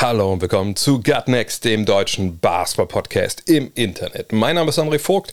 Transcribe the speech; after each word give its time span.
Hallo 0.00 0.32
und 0.32 0.40
willkommen 0.40 0.74
zu 0.74 1.00
Gut 1.00 1.28
Next, 1.28 1.64
dem 1.64 1.84
deutschen 1.84 2.38
Basketball-Podcast 2.38 3.48
im 3.48 3.70
Internet. 3.76 4.32
Mein 4.32 4.56
Name 4.56 4.70
ist 4.70 4.78
André 4.78 4.98
Vogt 4.98 5.32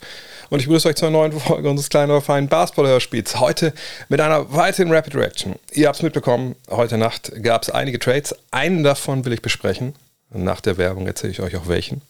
und 0.51 0.59
ich 0.59 0.67
begrüße 0.67 0.89
euch 0.89 0.95
zur 0.95 1.09
neuen 1.09 1.31
Folge 1.31 1.67
unseres 1.67 1.89
kleinen, 1.89 2.11
aber 2.11 2.21
feinen 2.21 2.49
Basketball-Hörspiels. 2.49 3.39
Heute 3.39 3.73
mit 4.09 4.21
einer 4.21 4.53
weiteren 4.53 4.91
Rapid 4.91 5.15
Reaction. 5.15 5.55
Ihr 5.71 5.87
habt 5.87 5.95
es 5.95 6.03
mitbekommen, 6.03 6.55
heute 6.69 6.99
Nacht 6.99 7.31
gab 7.41 7.63
es 7.63 7.71
einige 7.71 7.97
Trades. 7.97 8.35
Einen 8.51 8.83
davon 8.83 9.25
will 9.25 9.33
ich 9.33 9.41
besprechen. 9.41 9.95
Nach 10.29 10.61
der 10.61 10.77
Werbung 10.77 11.07
erzähle 11.07 11.31
ich 11.31 11.39
euch 11.39 11.55
auch 11.55 11.67
welchen. 11.67 12.01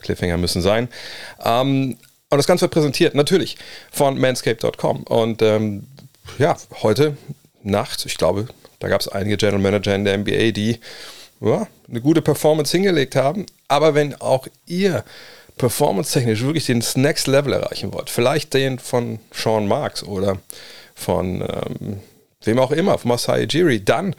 Cliffhanger 0.00 0.38
müssen 0.38 0.62
sein. 0.62 0.88
Ähm, 1.44 1.98
und 2.30 2.36
das 2.36 2.48
Ganze 2.48 2.62
wird 2.62 2.72
präsentiert 2.72 3.14
natürlich 3.14 3.58
von 3.92 4.18
manscape.com. 4.18 5.04
Und 5.04 5.42
ähm, 5.42 5.86
ja, 6.38 6.56
heute 6.82 7.16
Nacht, 7.62 8.06
ich 8.06 8.16
glaube, 8.16 8.48
da 8.80 8.88
gab 8.88 9.00
es 9.00 9.08
einige 9.08 9.36
General 9.36 9.60
Manager 9.60 9.94
in 9.94 10.04
der 10.04 10.18
NBA, 10.18 10.50
die 10.50 10.80
ja, 11.40 11.66
eine 11.88 12.00
gute 12.00 12.22
Performance 12.22 12.76
hingelegt 12.76 13.16
haben. 13.16 13.46
Aber 13.68 13.94
wenn 13.94 14.14
auch 14.20 14.46
ihr 14.66 15.04
performance-technisch 15.56 16.42
wirklich 16.42 16.66
den 16.66 16.82
Next 16.94 17.26
Level 17.26 17.52
erreichen 17.52 17.92
wollt, 17.92 18.10
vielleicht 18.10 18.54
den 18.54 18.78
von 18.78 19.18
Sean 19.32 19.66
Marks 19.66 20.02
oder 20.02 20.38
von 20.94 21.42
ähm, 21.42 22.00
wem 22.44 22.58
auch 22.58 22.70
immer, 22.70 22.96
von 22.98 23.10
Masai 23.10 23.44
Ujiri, 23.44 23.84
dann 23.84 24.14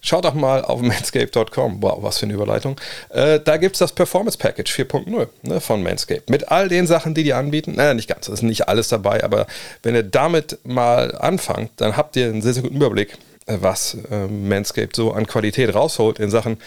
schaut 0.00 0.24
doch 0.24 0.34
mal 0.34 0.64
auf 0.64 0.80
manscape.com. 0.82 1.82
Wow, 1.82 2.02
was 2.02 2.18
für 2.18 2.26
eine 2.26 2.34
Überleitung. 2.34 2.80
Äh, 3.10 3.40
da 3.40 3.56
gibt 3.56 3.74
es 3.74 3.80
das 3.80 3.92
Performance 3.92 4.38
Package 4.38 4.72
4.0 4.72 5.28
ne, 5.42 5.60
von 5.60 5.82
Manscaped. 5.82 6.30
Mit 6.30 6.48
all 6.48 6.68
den 6.68 6.86
Sachen, 6.86 7.14
die 7.14 7.24
die 7.24 7.34
anbieten. 7.34 7.74
Naja, 7.76 7.94
nicht 7.94 8.08
ganz, 8.08 8.28
es 8.28 8.34
ist 8.34 8.42
nicht 8.42 8.68
alles 8.68 8.88
dabei, 8.88 9.24
aber 9.24 9.46
wenn 9.82 9.94
ihr 9.94 10.02
damit 10.02 10.58
mal 10.64 11.16
anfangt, 11.16 11.72
dann 11.76 11.96
habt 11.96 12.16
ihr 12.16 12.26
einen 12.26 12.42
sehr, 12.42 12.54
sehr 12.54 12.62
guten 12.62 12.76
Überblick, 12.76 13.16
was 13.46 13.96
äh, 14.10 14.26
Manscaped 14.26 14.96
so 14.96 15.12
an 15.12 15.26
Qualität 15.26 15.74
rausholt 15.74 16.18
in 16.18 16.30
Sachen 16.30 16.58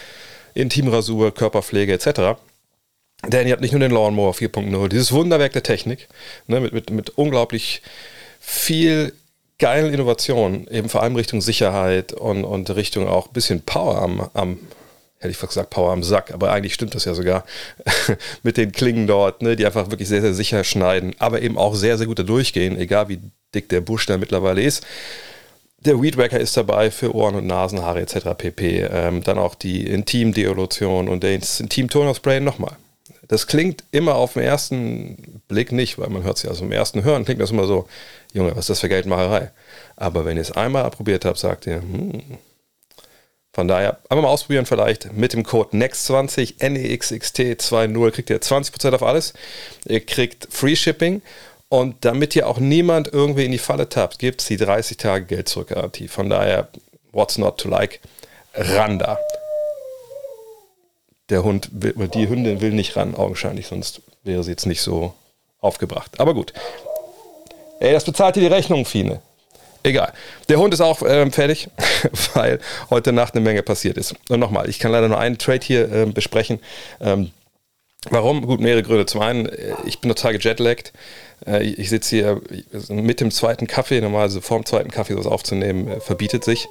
Intimrasur, 0.53 1.33
Körperpflege 1.33 1.93
etc. 1.93 2.39
Denn 3.25 3.47
ihr 3.47 3.53
habt 3.53 3.61
nicht 3.61 3.71
nur 3.71 3.79
den 3.79 3.91
Lawnmower 3.91 4.33
4.0, 4.33 4.87
dieses 4.89 5.11
Wunderwerk 5.11 5.53
der 5.53 5.63
Technik, 5.63 6.07
ne, 6.47 6.59
mit, 6.59 6.73
mit, 6.73 6.89
mit 6.89 7.09
unglaublich 7.11 7.81
viel 8.39 9.13
geilen 9.59 9.93
Innovationen, 9.93 10.67
eben 10.67 10.89
vor 10.89 11.01
allem 11.01 11.15
Richtung 11.15 11.41
Sicherheit 11.41 12.13
und, 12.13 12.43
und 12.43 12.69
Richtung 12.75 13.07
auch 13.07 13.27
ein 13.27 13.33
bisschen 13.33 13.61
Power 13.61 14.01
am, 14.01 14.29
am 14.33 14.59
hätte 15.19 15.31
ich 15.31 15.37
fast 15.37 15.53
gesagt, 15.53 15.71
Power 15.71 15.91
am 15.91 16.03
Sack, 16.03 16.31
aber 16.31 16.51
eigentlich 16.51 16.75
stimmt 16.75 16.93
das 16.93 17.05
ja 17.05 17.15
sogar, 17.15 17.43
mit 18.43 18.57
den 18.57 18.71
Klingen 18.71 19.07
dort, 19.07 19.41
ne, 19.41 19.55
die 19.55 19.65
einfach 19.65 19.89
wirklich 19.89 20.07
sehr, 20.07 20.21
sehr 20.21 20.35
sicher 20.35 20.63
schneiden, 20.63 21.15
aber 21.17 21.41
eben 21.41 21.57
auch 21.57 21.73
sehr, 21.73 21.97
sehr 21.97 22.05
gut 22.05 22.19
da 22.19 22.23
durchgehen, 22.23 22.77
egal 22.77 23.09
wie 23.09 23.19
dick 23.55 23.69
der 23.69 23.81
Busch 23.81 24.05
da 24.05 24.17
mittlerweile 24.17 24.61
ist. 24.61 24.85
Der 25.79 26.01
Weedwacker 26.01 26.39
ist 26.39 26.57
dabei 26.57 26.89
für 26.91 27.13
Ohren- 27.13 27.35
und 27.35 27.47
Nasenhaare 27.47 28.01
etc. 28.01 28.29
pp. 28.37 28.87
Ähm, 28.91 29.23
dann 29.23 29.37
auch 29.37 29.55
die 29.55 29.85
Intim-Deolution 29.87 31.07
und 31.07 31.23
das 31.23 31.59
Intim-Toner-Spray 31.59 32.39
nochmal. 32.39 32.75
Das 33.27 33.45
klingt 33.45 33.83
immer 33.91 34.15
auf 34.15 34.33
den 34.33 34.43
ersten 34.43 35.41
Blick 35.47 35.71
nicht, 35.71 35.99
weil 35.99 36.09
man 36.09 36.23
hört 36.23 36.37
es 36.37 36.43
ja 36.43 36.49
also 36.49 36.63
im 36.63 36.71
ersten 36.71 37.03
Hören, 37.03 37.25
klingt 37.25 37.41
das 37.41 37.51
immer 37.51 37.67
so, 37.67 37.87
Junge, 38.33 38.51
was 38.51 38.59
ist 38.59 38.69
das 38.69 38.79
für 38.79 38.89
Geldmacherei? 38.89 39.51
Aber 39.95 40.25
wenn 40.25 40.37
ihr 40.37 40.41
es 40.41 40.51
einmal 40.51 40.89
probiert 40.89 41.25
habt, 41.25 41.37
sagt 41.37 41.67
ihr, 41.67 41.81
hm. 41.81 42.21
Von 43.53 43.67
daher, 43.67 43.97
einfach 44.07 44.21
mal 44.21 44.29
ausprobieren 44.29 44.67
vielleicht 44.67 45.13
mit 45.13 45.33
dem 45.33 45.41
Code 45.41 45.75
NEXT20, 45.75 46.59
NEXXT20, 46.59 48.11
kriegt 48.11 48.29
ihr 48.29 48.39
20% 48.39 48.93
auf 48.93 49.01
alles. 49.01 49.33
Ihr 49.87 50.05
kriegt 50.05 50.47
Free 50.51 50.75
Shipping 50.75 51.23
und 51.69 52.05
damit 52.05 52.35
ihr 52.35 52.47
auch 52.47 52.59
niemand 52.59 53.11
irgendwie 53.11 53.45
in 53.45 53.51
die 53.51 53.57
Falle 53.57 53.89
tappt, 53.89 54.19
gibt 54.19 54.41
es 54.41 54.47
die 54.47 54.57
30 54.57 54.97
Tage 54.97 55.25
Geld 55.25 55.49
zurück 55.49 55.69
Garantie. 55.69 56.07
Von 56.07 56.29
daher, 56.29 56.69
what's 57.11 57.37
not 57.37 57.57
to 57.57 57.67
like? 57.67 57.99
Randa. 58.53 59.19
Der 61.29 61.43
Hund 61.43 61.69
will, 61.71 61.93
die 62.07 62.29
Hündin 62.29 62.61
will 62.61 62.71
nicht 62.71 62.95
ran, 62.95 63.15
augenscheinlich, 63.15 63.67
sonst 63.67 64.01
wäre 64.23 64.43
sie 64.43 64.51
jetzt 64.51 64.65
nicht 64.65 64.81
so 64.81 65.13
aufgebracht. 65.59 66.19
Aber 66.19 66.33
gut. 66.33 66.53
Ey, 67.79 67.91
das 67.91 68.05
bezahlt 68.05 68.35
dir 68.35 68.41
die 68.41 68.47
Rechnung, 68.47 68.85
Fine. 68.85 69.21
Egal. 69.83 70.11
Der 70.49 70.57
Hund 70.57 70.73
ist 70.73 70.81
auch 70.81 71.01
ähm, 71.05 71.31
fertig, 71.31 71.69
weil 72.33 72.59
heute 72.89 73.11
Nacht 73.13 73.35
eine 73.35 73.43
Menge 73.43 73.61
passiert 73.61 73.97
ist. 73.97 74.15
Und 74.29 74.39
nochmal, 74.39 74.69
ich 74.69 74.79
kann 74.79 74.91
leider 74.91 75.07
nur 75.07 75.19
einen 75.19 75.37
Trade 75.37 75.63
hier 75.63 75.91
ähm, 75.91 76.13
besprechen. 76.13 76.59
Ähm, 76.99 77.31
warum? 78.09 78.45
Gut, 78.45 78.59
mehrere 78.59 78.83
Gründe. 78.83 79.05
Zum 79.05 79.21
einen, 79.21 79.47
äh, 79.47 79.75
ich 79.85 79.99
bin 79.99 80.09
total 80.09 80.37
gejetlaggt. 80.37 80.93
Äh, 81.45 81.63
ich 81.63 81.89
sitze 81.89 82.15
hier 82.15 82.41
mit 82.89 83.19
dem 83.19 83.31
zweiten 83.31 83.67
Kaffee, 83.67 84.01
normalerweise 84.01 84.41
vor 84.41 84.59
dem 84.59 84.65
zweiten 84.65 84.91
Kaffee 84.91 85.13
sowas 85.13 85.27
aufzunehmen, 85.27 85.87
äh, 85.87 85.99
verbietet 85.99 86.43
sich. 86.43 86.67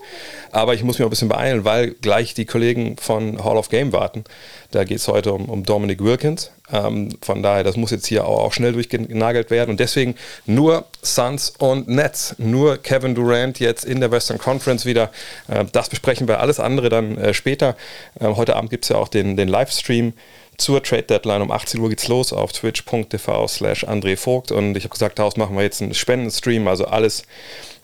Aber 0.52 0.74
ich 0.74 0.82
muss 0.82 0.98
mich 0.98 1.04
auch 1.04 1.08
ein 1.08 1.10
bisschen 1.10 1.28
beeilen, 1.28 1.64
weil 1.64 1.90
gleich 1.90 2.34
die 2.34 2.46
Kollegen 2.46 2.96
von 2.98 3.44
Hall 3.44 3.56
of 3.56 3.68
Game 3.68 3.92
warten. 3.92 4.24
Da 4.70 4.84
geht 4.84 4.98
es 4.98 5.08
heute 5.08 5.32
um, 5.32 5.46
um 5.46 5.64
Dominic 5.64 6.02
Wilkins. 6.02 6.50
Ähm, 6.72 7.10
von 7.22 7.42
daher, 7.42 7.62
das 7.62 7.76
muss 7.76 7.90
jetzt 7.90 8.06
hier 8.06 8.26
auch, 8.26 8.44
auch 8.44 8.52
schnell 8.52 8.72
durchgenagelt 8.72 9.50
werden. 9.50 9.70
Und 9.70 9.80
deswegen 9.80 10.16
nur 10.46 10.84
Suns 11.02 11.50
und 11.58 11.88
Nets. 11.88 12.34
Nur 12.38 12.78
Kevin 12.78 13.14
Durant 13.14 13.60
jetzt 13.60 13.84
in 13.84 14.00
der 14.00 14.10
Western 14.10 14.38
Conference 14.38 14.84
wieder. 14.84 15.10
Äh, 15.48 15.64
das 15.72 15.88
besprechen 15.88 16.26
wir 16.28 16.40
alles 16.40 16.58
andere 16.58 16.88
dann 16.88 17.16
äh, 17.18 17.34
später. 17.34 17.76
Äh, 18.18 18.26
heute 18.26 18.56
Abend 18.56 18.70
gibt 18.70 18.84
es 18.84 18.88
ja 18.88 18.96
auch 18.96 19.08
den, 19.08 19.36
den 19.36 19.48
Livestream 19.48 20.12
zur 20.58 20.82
Trade 20.82 21.04
Deadline 21.04 21.42
um 21.42 21.50
18 21.50 21.80
Uhr 21.80 21.88
geht's 21.88 22.08
los 22.08 22.32
auf 22.32 22.52
twitch.tv 22.52 23.48
slash 23.48 23.84
André 23.84 24.16
Vogt 24.16 24.52
und 24.52 24.76
ich 24.76 24.84
habe 24.84 24.92
gesagt, 24.92 25.18
daraus 25.18 25.36
machen 25.36 25.56
wir 25.56 25.62
jetzt 25.62 25.82
einen 25.82 25.94
Spendenstream, 25.94 26.68
also 26.68 26.86
alles, 26.86 27.24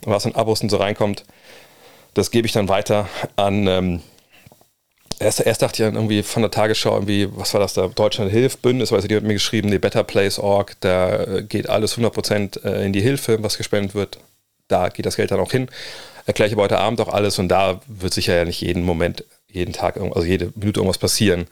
was 0.05 0.27
an 0.27 0.35
Abos 0.35 0.63
und 0.63 0.71
so 0.71 0.77
reinkommt, 0.77 1.25
das 2.15 2.31
gebe 2.31 2.47
ich 2.47 2.53
dann 2.53 2.69
weiter 2.69 3.09
an 3.37 3.67
ähm, 3.67 4.03
Erst, 5.23 5.39
erst, 5.39 5.63
dachte 5.63 5.81
ich 5.81 5.87
dann 5.87 5.95
irgendwie 5.95 6.25
von 6.25 6.43
der 6.43 6.51
Tagesschau, 6.51 6.95
irgendwie, 6.95 7.29
was 7.37 7.55
war 7.55 7.61
das 7.61 7.75
da? 7.75 7.87
Deutschland 7.87 8.33
hilft, 8.33 8.61
Bündnis, 8.61 8.91
weil 8.91 9.03
die 9.03 9.15
hat 9.15 9.23
mir 9.23 9.35
geschrieben, 9.35 9.71
die 9.71 9.79
Better 9.79 10.03
Place 10.03 10.41
Org, 10.41 10.75
da 10.81 11.43
geht 11.43 11.69
alles 11.69 11.97
100% 11.97 12.59
in 12.83 12.93
die 12.93 13.03
Hilfe, 13.03 13.41
was 13.41 13.57
gespendet 13.57 13.95
wird. 13.95 14.19
Da 14.67 14.89
geht 14.89 15.07
das 15.07 15.15
Geld 15.15 15.31
dann 15.31 15.39
auch 15.39 15.53
hin. 15.53 15.69
Erkläre 16.27 16.49
ich 16.49 16.55
aber 16.55 16.65
heute 16.65 16.79
Abend 16.79 17.01
auch 17.01 17.09
alles 17.09 17.39
und 17.39 17.49
da 17.49 17.81
wird 17.87 18.13
sicher 18.13 18.35
ja 18.35 18.45
nicht 18.45 18.61
jeden 18.63 18.83
Moment, 18.83 19.25
jeden 19.53 19.73
Tag, 19.73 19.97
also 19.99 20.25
jede 20.25 20.53
Minute 20.55 20.81
irgendwas 20.81 20.99
passieren. 20.99 21.47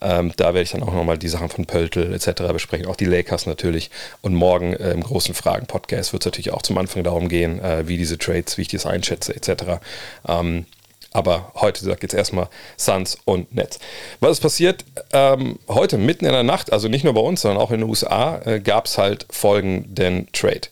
Ähm, 0.00 0.32
da 0.36 0.46
werde 0.46 0.62
ich 0.62 0.72
dann 0.72 0.82
auch 0.82 0.92
nochmal 0.92 1.18
die 1.18 1.28
Sachen 1.28 1.48
von 1.48 1.66
Pöltl 1.66 2.12
etc. 2.12 2.42
besprechen, 2.52 2.86
auch 2.86 2.96
die 2.96 3.04
Lakers 3.04 3.46
natürlich. 3.46 3.90
Und 4.22 4.34
morgen 4.34 4.74
äh, 4.74 4.90
im 4.90 5.02
großen 5.02 5.34
Fragen-Podcast 5.34 6.12
wird 6.12 6.22
es 6.22 6.26
natürlich 6.26 6.52
auch 6.52 6.62
zum 6.62 6.78
Anfang 6.78 7.04
darum 7.04 7.28
gehen, 7.28 7.60
äh, 7.60 7.86
wie 7.88 7.96
diese 7.96 8.18
Trades, 8.18 8.58
wie 8.58 8.62
ich 8.62 8.68
das 8.68 8.86
einschätze 8.86 9.34
etc. 9.34 9.80
Ähm, 10.28 10.66
aber 11.12 11.52
heute 11.54 11.84
sagt 11.84 12.02
jetzt 12.02 12.14
erstmal 12.14 12.48
Suns 12.76 13.16
und 13.24 13.54
Nets. 13.54 13.78
Was 14.18 14.32
ist 14.32 14.40
passiert? 14.40 14.84
Ähm, 15.12 15.60
heute 15.68 15.96
mitten 15.96 16.26
in 16.26 16.32
der 16.32 16.42
Nacht, 16.42 16.72
also 16.72 16.88
nicht 16.88 17.04
nur 17.04 17.14
bei 17.14 17.20
uns, 17.20 17.42
sondern 17.42 17.62
auch 17.62 17.70
in 17.70 17.80
den 17.80 17.88
USA, 17.88 18.42
äh, 18.44 18.58
gab 18.58 18.86
es 18.86 18.98
halt 18.98 19.24
folgenden 19.30 20.26
Trade. 20.32 20.62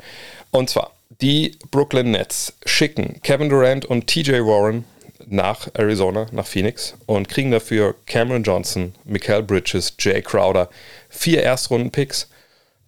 Und 0.51 0.69
zwar, 0.69 0.91
die 1.21 1.57
Brooklyn 1.71 2.11
Nets 2.11 2.55
schicken 2.67 3.21
Kevin 3.23 3.49
Durant 3.49 3.85
und 3.85 4.09
TJ 4.09 4.41
Warren 4.41 4.85
nach 5.29 5.69
Arizona, 5.75 6.27
nach 6.33 6.47
Phoenix 6.47 6.95
und 7.07 7.29
kriegen 7.29 7.51
dafür 7.51 7.95
Cameron 8.07 8.43
Johnson, 8.43 8.95
Mikael 9.05 9.43
Bridges, 9.43 9.95
Jay 9.99 10.23
Crowder, 10.23 10.69
vier 11.09 11.43
Erstrunden-Picks, 11.43 12.29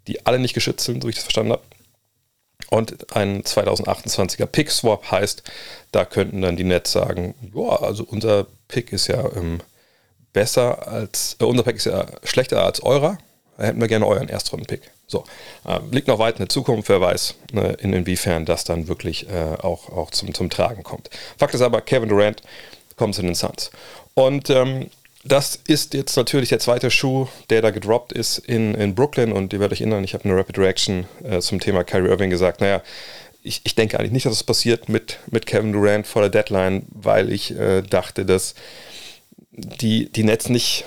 die 0.06 0.24
alle 0.26 0.38
nicht 0.38 0.54
geschützt 0.54 0.84
sind, 0.84 1.02
so 1.02 1.08
wie 1.08 1.10
ich 1.10 1.16
das 1.16 1.24
verstanden 1.24 1.52
habe. 1.52 1.62
Und 2.70 3.14
ein 3.14 3.42
2028er 3.42 4.46
Pick-Swap 4.46 5.10
heißt, 5.10 5.42
da 5.92 6.04
könnten 6.04 6.42
dann 6.42 6.56
die 6.56 6.64
Nets 6.64 6.92
sagen, 6.92 7.34
boah, 7.40 7.82
also 7.82 8.04
unser 8.04 8.46
Pick 8.68 8.92
ist 8.92 9.06
ja 9.06 9.24
ähm, 9.36 9.60
besser 10.32 10.88
als, 10.88 11.36
äh, 11.40 11.44
unser 11.44 11.62
Pick 11.62 11.76
ist 11.76 11.86
ja 11.86 12.06
schlechter 12.24 12.64
als 12.64 12.82
eurer, 12.82 13.18
da 13.56 13.64
hätten 13.64 13.80
wir 13.80 13.88
gerne 13.88 14.06
euren 14.06 14.28
Erstrunden-Pick. 14.28 14.90
So, 15.06 15.24
äh, 15.66 15.80
liegt 15.90 16.08
noch 16.08 16.18
weit 16.18 16.36
in 16.36 16.44
der 16.44 16.48
Zukunft, 16.48 16.88
wer 16.88 17.00
weiß, 17.00 17.34
ne, 17.52 17.76
in, 17.80 17.92
inwiefern 17.92 18.46
das 18.46 18.64
dann 18.64 18.88
wirklich 18.88 19.28
äh, 19.28 19.56
auch, 19.60 19.90
auch 19.90 20.10
zum, 20.10 20.32
zum 20.32 20.50
Tragen 20.50 20.82
kommt. 20.82 21.10
Fakt 21.38 21.54
ist 21.54 21.60
aber, 21.60 21.80
Kevin 21.82 22.08
Durant 22.08 22.42
kommt 22.96 23.14
zu 23.14 23.22
den 23.22 23.34
Suns. 23.34 23.70
Und 24.14 24.48
ähm, 24.50 24.88
das 25.24 25.58
ist 25.66 25.94
jetzt 25.94 26.16
natürlich 26.16 26.50
der 26.50 26.58
zweite 26.58 26.90
Schuh, 26.90 27.28
der 27.48 27.62
da 27.62 27.70
gedroppt 27.70 28.12
ist 28.12 28.38
in, 28.38 28.74
in 28.74 28.94
Brooklyn. 28.94 29.32
Und 29.32 29.52
ihr 29.52 29.60
werdet 29.60 29.76
euch 29.76 29.80
erinnern, 29.80 30.04
ich 30.04 30.14
habe 30.14 30.24
eine 30.24 30.36
Rapid 30.36 30.58
Reaction 30.58 31.06
äh, 31.22 31.40
zum 31.40 31.60
Thema 31.60 31.82
Kyrie 31.82 32.08
Irving 32.08 32.30
gesagt. 32.30 32.60
Naja, 32.60 32.82
ich, 33.42 33.62
ich 33.64 33.74
denke 33.74 33.98
eigentlich 33.98 34.12
nicht, 34.12 34.26
dass 34.26 34.32
es 34.32 34.40
das 34.40 34.46
passiert 34.46 34.88
mit, 34.88 35.18
mit 35.30 35.46
Kevin 35.46 35.72
Durant 35.72 36.06
vor 36.06 36.22
der 36.22 36.30
Deadline, 36.30 36.86
weil 36.90 37.32
ich 37.32 37.56
äh, 37.58 37.82
dachte, 37.82 38.26
dass 38.26 38.54
die, 39.52 40.10
die 40.10 40.24
Nets 40.24 40.48
nicht 40.48 40.84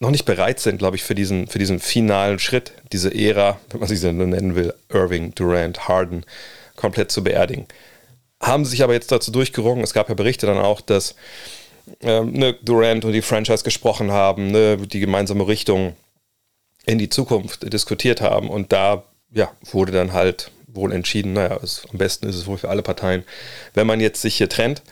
noch 0.00 0.10
nicht 0.10 0.24
bereit 0.24 0.58
sind, 0.58 0.78
glaube 0.78 0.96
ich, 0.96 1.04
für 1.04 1.14
diesen, 1.14 1.46
für 1.46 1.58
diesen 1.58 1.78
finalen 1.78 2.38
Schritt, 2.38 2.72
diese 2.90 3.14
Ära, 3.14 3.60
wenn 3.68 3.80
man 3.80 3.88
sie 3.88 3.96
so 3.96 4.10
nennen 4.10 4.54
will, 4.54 4.74
Irving, 4.88 5.34
Durant, 5.34 5.88
Harden, 5.88 6.24
komplett 6.74 7.12
zu 7.12 7.22
beerdigen. 7.22 7.66
Haben 8.42 8.64
sich 8.64 8.82
aber 8.82 8.94
jetzt 8.94 9.12
dazu 9.12 9.30
durchgerungen. 9.30 9.84
Es 9.84 9.92
gab 9.92 10.08
ja 10.08 10.14
Berichte 10.14 10.46
dann 10.46 10.56
auch, 10.56 10.80
dass 10.80 11.14
ähm, 12.00 12.32
ne, 12.32 12.54
Durant 12.62 13.04
und 13.04 13.12
die 13.12 13.20
Franchise 13.20 13.62
gesprochen 13.62 14.10
haben, 14.10 14.50
ne, 14.50 14.78
die 14.78 15.00
gemeinsame 15.00 15.46
Richtung 15.46 15.94
in 16.86 16.98
die 16.98 17.10
Zukunft 17.10 17.70
diskutiert 17.70 18.22
haben. 18.22 18.48
Und 18.48 18.72
da 18.72 19.04
ja, 19.30 19.52
wurde 19.70 19.92
dann 19.92 20.14
halt 20.14 20.50
wohl 20.66 20.92
entschieden, 20.92 21.34
naja, 21.34 21.58
es, 21.62 21.82
am 21.92 21.98
besten 21.98 22.26
ist 22.26 22.36
es 22.36 22.46
wohl 22.46 22.56
für 22.56 22.70
alle 22.70 22.82
Parteien, 22.82 23.24
wenn 23.74 23.86
man 23.86 24.00
jetzt 24.00 24.22
sich 24.22 24.36
hier 24.36 24.48
trennt. 24.48 24.82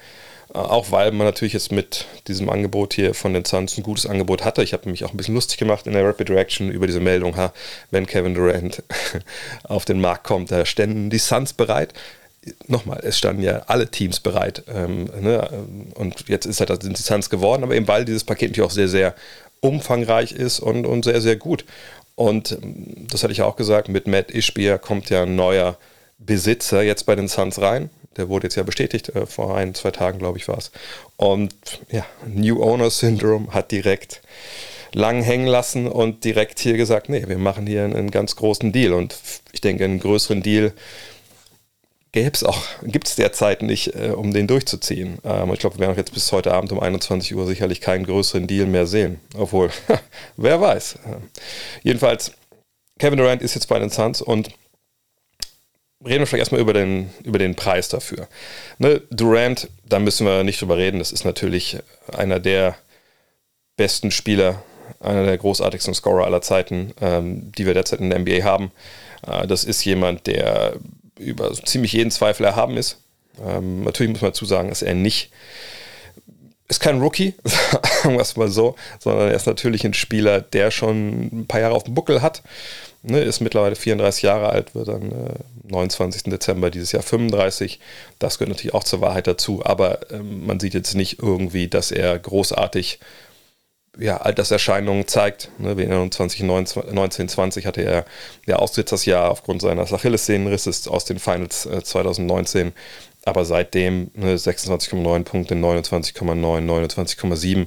Äh, 0.55 0.59
auch 0.59 0.91
weil 0.91 1.13
man 1.13 1.27
natürlich 1.27 1.53
jetzt 1.53 1.73
mit 1.73 2.07
diesem 2.27 2.49
Angebot 2.49 2.95
hier 2.95 3.15
von 3.15 3.35
den 3.35 3.45
Suns 3.45 3.77
ein 3.77 3.83
gutes 3.83 4.07
Angebot 4.07 4.45
hatte. 4.45 4.63
Ich 4.63 4.73
habe 4.73 4.89
mich 4.89 5.05
auch 5.05 5.11
ein 5.11 5.17
bisschen 5.17 5.35
lustig 5.35 5.59
gemacht 5.59 5.87
in 5.87 5.93
der 5.93 6.05
Rapid 6.05 6.31
Reaction 6.31 6.71
über 6.71 6.87
diese 6.87 7.01
Meldung, 7.01 7.37
ha, 7.37 7.53
wenn 7.91 8.07
Kevin 8.07 8.35
Durant 8.35 8.83
auf 9.65 9.85
den 9.85 10.01
Markt 10.01 10.25
kommt, 10.25 10.51
da 10.51 10.65
ständen 10.65 11.11
die 11.11 11.19
Suns 11.19 11.53
bereit. 11.53 11.93
Nochmal, 12.67 13.01
es 13.03 13.19
standen 13.19 13.43
ja 13.43 13.65
alle 13.67 13.91
Teams 13.91 14.21
bereit. 14.21 14.63
Ähm, 14.73 15.11
ne? 15.21 15.67
Und 15.95 16.29
jetzt 16.29 16.47
ist 16.47 16.61
halt, 16.61 16.83
sind 16.83 16.99
die 16.99 17.03
Suns 17.03 17.29
geworden, 17.29 17.63
aber 17.63 17.75
eben 17.75 17.89
weil 17.89 18.05
dieses 18.05 18.25
Paket 18.25 18.51
natürlich 18.51 18.67
auch 18.67 18.75
sehr, 18.75 18.89
sehr 18.89 19.15
umfangreich 19.61 20.33
ist 20.33 20.61
und, 20.61 20.87
und 20.87 21.05
sehr, 21.05 21.21
sehr 21.21 21.37
gut. 21.37 21.65
Und 22.15 22.53
ähm, 22.53 23.07
das 23.11 23.23
hatte 23.23 23.33
ich 23.33 23.43
auch 23.43 23.57
gesagt, 23.57 23.89
mit 23.89 24.07
Matt 24.07 24.31
Ishbia 24.31 24.79
kommt 24.79 25.11
ja 25.11 25.25
ein 25.25 25.37
neuer 25.37 25.77
Besitzer 26.19 26.83
jetzt 26.83 27.05
bei 27.07 27.15
den 27.15 27.29
Suns 27.29 27.61
rein. 27.61 27.91
Der 28.19 28.29
wurde 28.29 28.47
jetzt 28.47 28.57
ja 28.57 28.63
bestätigt, 28.65 29.09
äh, 29.11 29.27
vor 29.27 29.57
ein, 29.57 29.75
zwei 29.75 29.91
Tagen, 29.91 30.19
glaube 30.19 30.39
ich, 30.39 30.49
war 30.49 30.59
es. 30.59 30.71
Und 31.17 31.55
ja, 31.91 32.05
New 32.27 32.63
Owner 32.63 32.91
Syndrome 32.91 33.53
hat 33.53 33.71
direkt 33.71 34.21
lang 34.93 35.23
hängen 35.23 35.47
lassen 35.47 35.87
und 35.87 36.25
direkt 36.25 36.59
hier 36.61 36.77
gesagt, 36.77 37.09
nee, 37.09 37.25
wir 37.27 37.39
machen 37.39 37.67
hier 37.67 37.85
einen, 37.85 37.97
einen 37.97 38.11
ganz 38.11 38.37
großen 38.37 38.73
Deal. 38.73 38.93
Und 38.93 39.17
ich 39.53 39.61
denke, 39.61 39.85
einen 39.85 40.01
größeren 40.01 40.43
Deal 40.43 40.73
gäbe 42.13 42.31
es 42.33 42.45
auch, 42.45 42.63
gibt 42.83 43.09
es 43.09 43.17
derzeit 43.17 43.63
nicht, 43.63 43.95
äh, 43.95 44.11
um 44.11 44.33
den 44.33 44.47
durchzuziehen. 44.47 45.19
Ähm, 45.25 45.53
ich 45.53 45.61
glaube, 45.61 45.77
wir 45.77 45.81
werden 45.81 45.93
auch 45.93 45.99
jetzt 45.99 46.15
bis 46.15 46.33
heute 46.33 46.53
Abend 46.53 46.73
um 46.73 46.81
21 46.81 47.35
Uhr 47.35 47.47
sicherlich 47.47 47.81
keinen 47.81 48.05
größeren 48.05 48.47
Deal 48.47 48.67
mehr 48.67 48.87
sehen. 48.87 49.21
Obwohl, 49.37 49.71
wer 50.37 50.61
weiß. 50.61 50.95
Äh, 50.95 51.17
jedenfalls, 51.83 52.33
Kevin 52.99 53.19
Durant 53.19 53.43
ist 53.43 53.55
jetzt 53.55 53.69
bei 53.69 53.79
den 53.79 53.91
Suns 53.91 54.23
und 54.23 54.51
reden 56.05 56.21
wir 56.21 56.27
vielleicht 56.27 56.43
erstmal 56.43 56.61
über 56.61 56.73
den, 56.73 57.11
über 57.25 57.39
den 57.39 57.55
Preis 57.55 57.89
dafür. 57.89 58.29
Ne, 58.79 59.03
Durant, 59.11 59.69
da 59.85 59.99
müssen 59.99 60.27
wir 60.27 60.45
nicht 60.45 60.61
drüber 60.61 60.77
reden. 60.77 60.99
Das 60.99 61.13
ist 61.13 61.25
natürlich 61.25 61.79
einer 62.17 62.39
der 62.39 62.77
besten 63.77 64.11
Spieler, 64.11 64.63
einer 65.01 65.25
der 65.25 65.39
großartigsten 65.39 65.95
Scorer 65.95 66.25
aller 66.25 66.43
Zeiten, 66.43 66.93
ähm, 67.01 67.53
die 67.53 67.67
wir 67.67 67.75
derzeit 67.75 68.01
in 68.01 68.11
der 68.11 68.19
NBA 68.19 68.45
haben. 68.45 68.71
Äh, 69.27 69.47
das 69.47 69.65
ist 69.65 69.85
jemand, 69.85 70.27
der 70.27 70.75
über 71.19 71.53
ziemlich 71.53 71.93
jeden 71.93 72.11
Zweifel 72.11 72.45
erhaben 72.45 72.77
ist. 72.77 72.99
Ähm, 73.45 73.83
natürlich 73.83 74.13
muss 74.13 74.23
man 74.23 74.31
dazu 74.31 74.45
sagen, 74.45 74.69
dass 74.69 74.83
er 74.83 74.95
nicht 74.95 75.31
ist 76.69 76.81
kein 76.81 77.01
Rookie, 77.01 77.35
sagen 77.45 78.17
wir 78.17 78.21
es 78.21 78.37
mal 78.37 78.49
so, 78.49 78.77
sondern 78.99 79.29
er 79.29 79.35
ist 79.35 79.47
natürlich 79.47 79.85
ein 79.85 79.95
Spieler, 79.95 80.43
der 80.43 80.71
schon 80.71 81.31
ein 81.33 81.47
paar 81.47 81.61
Jahre 81.61 81.75
auf 81.75 81.85
dem 81.85 81.95
Buckel 81.95 82.21
hat. 82.21 82.43
Ne, 83.03 83.21
ist 83.21 83.41
mittlerweile 83.41 83.77
34 83.77 84.23
Jahre 84.23 84.49
alt, 84.49 84.75
wird 84.75 84.89
dann 84.89 85.13
äh, 85.13 85.35
29. 85.71 86.25
Dezember 86.25 86.71
dieses 86.71 86.93
Jahr 86.93 87.03
35. 87.03 87.79
Das 88.19 88.39
gehört 88.39 88.51
natürlich 88.51 88.75
auch 88.75 88.85
zur 88.85 89.01
Wahrheit 89.01 89.27
dazu, 89.29 89.65
aber 89.65 90.11
ähm, 90.11 90.47
man 90.47 90.59
sieht 90.59 90.75
jetzt 90.75 90.95
nicht 90.95 91.23
irgendwie, 91.23 91.69
dass 91.69 91.93
er 91.93 92.19
großartig 92.19 92.99
ja, 93.99 94.17
Alterserscheinungen 94.19 95.07
zeigt. 95.07 95.51
Ne, 95.59 95.77
wie 95.77 95.83
in 95.83 96.11
2019, 96.11 97.29
20 97.29 97.67
hatte 97.67 97.83
er 97.83 98.05
der 98.47 98.61
Jahr 99.05 99.31
aufgrund 99.31 99.63
seines 99.63 99.93
Achillessehnenrisses 99.93 100.89
aus 100.89 101.05
den 101.05 101.19
Finals 101.19 101.67
äh, 101.67 101.83
2019. 101.83 102.73
Aber 103.25 103.45
seitdem 103.45 104.11
ne, 104.15 104.37
26,9 104.37 105.25
Punkte, 105.25 105.55
29,9, 105.55 106.65
29,7. 106.65 107.67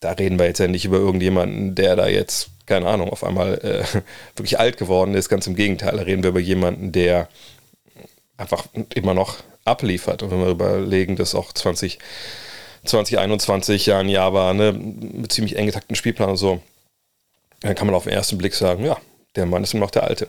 Da 0.00 0.12
reden 0.12 0.38
wir 0.38 0.46
jetzt 0.46 0.58
ja 0.58 0.68
nicht 0.68 0.84
über 0.84 0.98
irgendjemanden, 0.98 1.74
der 1.74 1.96
da 1.96 2.06
jetzt, 2.08 2.50
keine 2.66 2.86
Ahnung, 2.86 3.10
auf 3.10 3.24
einmal 3.24 3.58
äh, 3.58 3.84
wirklich 4.36 4.58
alt 4.58 4.76
geworden 4.76 5.14
ist. 5.14 5.28
Ganz 5.28 5.46
im 5.46 5.56
Gegenteil, 5.56 5.96
da 5.96 6.02
reden 6.02 6.22
wir 6.22 6.30
über 6.30 6.40
jemanden, 6.40 6.92
der 6.92 7.28
einfach 8.36 8.66
immer 8.94 9.14
noch 9.14 9.36
abliefert. 9.64 10.22
Und 10.22 10.30
wenn 10.30 10.40
wir 10.40 10.48
überlegen, 10.48 11.16
dass 11.16 11.34
auch 11.34 11.52
20 11.52 11.98
2021 12.84 13.86
ja 13.86 13.98
ein 13.98 14.08
Jahr 14.08 14.34
war, 14.34 14.52
ne, 14.54 14.72
mit 14.72 15.32
ziemlich 15.32 15.56
eng 15.56 15.66
getakten 15.66 15.96
Spielplan 15.96 16.30
und 16.30 16.36
so, 16.36 16.60
dann 17.60 17.74
kann 17.74 17.86
man 17.86 17.96
auf 17.96 18.04
den 18.04 18.12
ersten 18.12 18.36
Blick 18.36 18.54
sagen, 18.54 18.84
ja, 18.84 18.98
der 19.36 19.46
Mann 19.46 19.62
ist 19.62 19.72
immer 19.72 19.86
noch 19.86 19.90
der 19.90 20.04
Alte. 20.04 20.28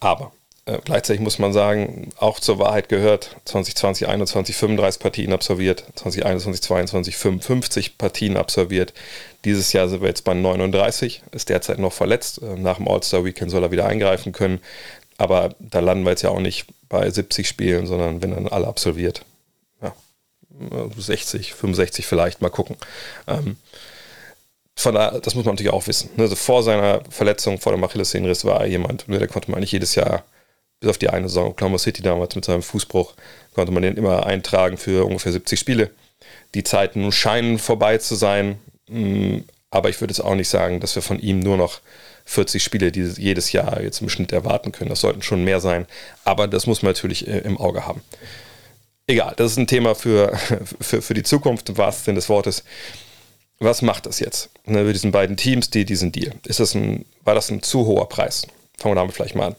Aber 0.00 0.32
äh, 0.66 0.78
gleichzeitig 0.84 1.20
muss 1.20 1.38
man 1.38 1.52
sagen, 1.52 2.12
auch 2.16 2.40
zur 2.40 2.58
Wahrheit 2.58 2.88
gehört, 2.88 3.36
2020, 3.44 4.08
21 4.08 4.56
35 4.56 5.00
Partien 5.00 5.32
absolviert, 5.32 5.84
2021, 5.96 6.62
22 6.62 7.16
55 7.16 7.98
Partien 7.98 8.36
absolviert. 8.36 8.94
Dieses 9.44 9.72
Jahr 9.72 9.88
sind 9.88 10.00
wir 10.00 10.08
jetzt 10.08 10.24
bei 10.24 10.34
39, 10.34 11.22
ist 11.32 11.48
derzeit 11.48 11.78
noch 11.78 11.92
verletzt. 11.92 12.42
Äh, 12.42 12.56
nach 12.56 12.76
dem 12.76 12.88
All-Star-Weekend 12.88 13.50
soll 13.50 13.62
er 13.62 13.70
wieder 13.70 13.86
eingreifen 13.86 14.32
können. 14.32 14.60
Aber 15.16 15.54
da 15.60 15.80
landen 15.80 16.04
wir 16.04 16.10
jetzt 16.10 16.22
ja 16.22 16.30
auch 16.30 16.40
nicht 16.40 16.66
bei 16.88 17.08
70 17.08 17.46
Spielen, 17.46 17.86
sondern 17.86 18.22
wenn 18.22 18.32
dann 18.32 18.48
alle 18.48 18.66
absolviert. 18.66 19.24
60, 20.96 21.54
65 21.54 22.06
vielleicht, 22.06 22.40
mal 22.40 22.50
gucken. 22.50 22.76
Ähm, 23.26 23.56
von 24.76 24.94
da, 24.94 25.18
das 25.20 25.34
muss 25.34 25.44
man 25.44 25.54
natürlich 25.54 25.72
auch 25.72 25.86
wissen. 25.86 26.10
Also 26.18 26.34
vor 26.34 26.62
seiner 26.62 27.02
Verletzung, 27.10 27.58
vor 27.58 27.72
dem 27.72 27.84
Achillessehnenriss 27.84 28.44
war 28.44 28.60
er 28.60 28.66
jemand, 28.66 29.08
ne, 29.08 29.18
der 29.18 29.28
konnte 29.28 29.50
man 29.50 29.58
eigentlich 29.58 29.72
jedes 29.72 29.94
Jahr, 29.94 30.24
bis 30.84 30.90
auf 30.90 30.98
die 30.98 31.10
eine 31.10 31.28
Saison, 31.28 31.48
Oklahoma 31.48 31.78
City 31.78 32.02
damals 32.02 32.34
mit 32.36 32.44
seinem 32.44 32.62
Fußbruch, 32.62 33.14
konnte 33.54 33.72
man 33.72 33.82
den 33.82 33.96
immer 33.96 34.26
eintragen 34.26 34.76
für 34.76 35.04
ungefähr 35.04 35.32
70 35.32 35.58
Spiele. 35.58 35.90
Die 36.54 36.64
Zeiten 36.64 37.10
scheinen 37.12 37.58
vorbei 37.58 37.98
zu 37.98 38.14
sein, 38.14 38.58
mm, 38.88 39.38
aber 39.70 39.88
ich 39.88 40.00
würde 40.00 40.12
jetzt 40.12 40.20
auch 40.20 40.34
nicht 40.34 40.48
sagen, 40.48 40.80
dass 40.80 40.94
wir 40.94 41.02
von 41.02 41.18
ihm 41.18 41.40
nur 41.40 41.56
noch 41.56 41.80
40 42.26 42.62
Spiele 42.62 42.92
jedes 42.94 43.52
Jahr 43.52 43.82
jetzt 43.82 44.00
im 44.00 44.08
Schnitt 44.08 44.32
erwarten 44.32 44.72
können. 44.72 44.90
Das 44.90 45.00
sollten 45.00 45.22
schon 45.22 45.44
mehr 45.44 45.60
sein, 45.60 45.86
aber 46.24 46.46
das 46.46 46.66
muss 46.66 46.82
man 46.82 46.90
natürlich 46.90 47.26
äh, 47.26 47.38
im 47.38 47.58
Auge 47.58 47.86
haben 47.86 48.00
egal, 49.06 49.34
das 49.36 49.52
ist 49.52 49.58
ein 49.58 49.66
Thema 49.66 49.94
für, 49.94 50.36
für, 50.80 51.02
für 51.02 51.14
die 51.14 51.22
Zukunft 51.22 51.68
im 51.68 51.78
wahrsten 51.78 52.04
Sinne 52.06 52.16
des 52.16 52.28
Wortes. 52.28 52.64
Was 53.58 53.82
macht 53.82 54.06
das 54.06 54.18
jetzt 54.18 54.50
ne, 54.66 54.82
mit 54.82 54.94
diesen 54.94 55.12
beiden 55.12 55.36
Teams, 55.36 55.70
die 55.70 55.84
diesen 55.84 56.12
Deal? 56.12 56.34
Ist 56.46 56.60
das 56.60 56.74
ein, 56.74 57.04
war 57.22 57.34
das 57.34 57.50
ein 57.50 57.62
zu 57.62 57.86
hoher 57.86 58.08
Preis? 58.08 58.46
Fangen 58.78 58.94
wir 58.94 59.00
damit 59.00 59.14
vielleicht 59.14 59.36
mal 59.36 59.48
an. 59.48 59.56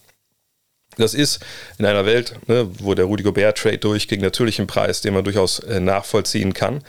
Das 0.98 1.14
ist 1.14 1.40
in 1.78 1.86
einer 1.86 2.06
Welt, 2.06 2.36
ne, 2.48 2.70
wo 2.80 2.94
der 2.94 3.06
Rudy 3.06 3.24
Gobert-Trade 3.24 3.78
durchging, 3.78 4.22
natürlich 4.22 4.60
ein 4.60 4.68
Preis, 4.68 5.02
den 5.02 5.14
man 5.14 5.24
durchaus 5.24 5.60
äh, 5.60 5.80
nachvollziehen 5.80 6.54
kann, 6.54 6.82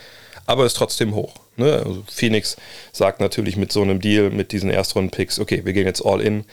aber 0.47 0.65
ist 0.65 0.77
trotzdem 0.77 1.15
hoch. 1.15 1.35
Ne? 1.57 1.73
Also 1.73 2.05
Phoenix 2.11 2.57
sagt 2.93 3.21
natürlich 3.21 3.57
mit 3.57 3.73
so 3.73 3.83
einem 3.83 4.01
Deal, 4.01 4.31
mit 4.31 4.53
diesen 4.53 4.71
Erstrunden-Picks, 4.71 5.39
okay, 5.39 5.63
wir 5.65 5.73
gehen 5.73 5.87
jetzt 5.87 6.05
all 6.05 6.21
in. 6.21 6.45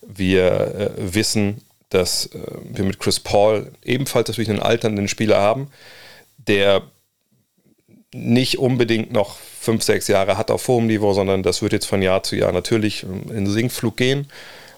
Wir 0.00 0.94
äh, 0.96 1.14
wissen, 1.14 1.62
dass 1.90 2.26
äh, 2.26 2.38
wir 2.64 2.84
mit 2.84 2.98
Chris 2.98 3.20
Paul 3.20 3.72
ebenfalls 3.84 4.28
natürlich 4.28 4.50
einen 4.50 4.60
alternden 4.60 5.08
Spieler 5.08 5.38
haben, 5.38 5.70
der 6.38 6.82
nicht 8.14 8.58
unbedingt 8.58 9.12
noch 9.12 9.36
fünf, 9.36 9.82
sechs 9.82 10.08
Jahre 10.08 10.36
hat 10.36 10.50
auf 10.50 10.68
hohem 10.68 10.86
Niveau, 10.86 11.14
sondern 11.14 11.42
das 11.42 11.62
wird 11.62 11.72
jetzt 11.72 11.86
von 11.86 12.02
Jahr 12.02 12.22
zu 12.22 12.36
Jahr 12.36 12.52
natürlich 12.52 13.04
in 13.04 13.28
den 13.28 13.46
Sinkflug 13.46 13.96
gehen. 13.96 14.28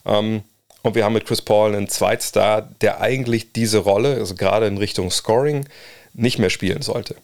Ähm, 0.06 0.42
und 0.84 0.94
wir 0.94 1.04
haben 1.04 1.14
mit 1.14 1.26
Chris 1.26 1.42
Paul 1.42 1.74
einen 1.74 1.88
Zweitstar, 1.88 2.62
der 2.80 3.00
eigentlich 3.00 3.52
diese 3.52 3.78
Rolle, 3.78 4.14
also 4.14 4.36
gerade 4.36 4.66
in 4.66 4.78
Richtung 4.78 5.10
Scoring, 5.10 5.66
nicht 6.12 6.38
mehr 6.38 6.50
spielen 6.50 6.82
sollte. 6.82 7.16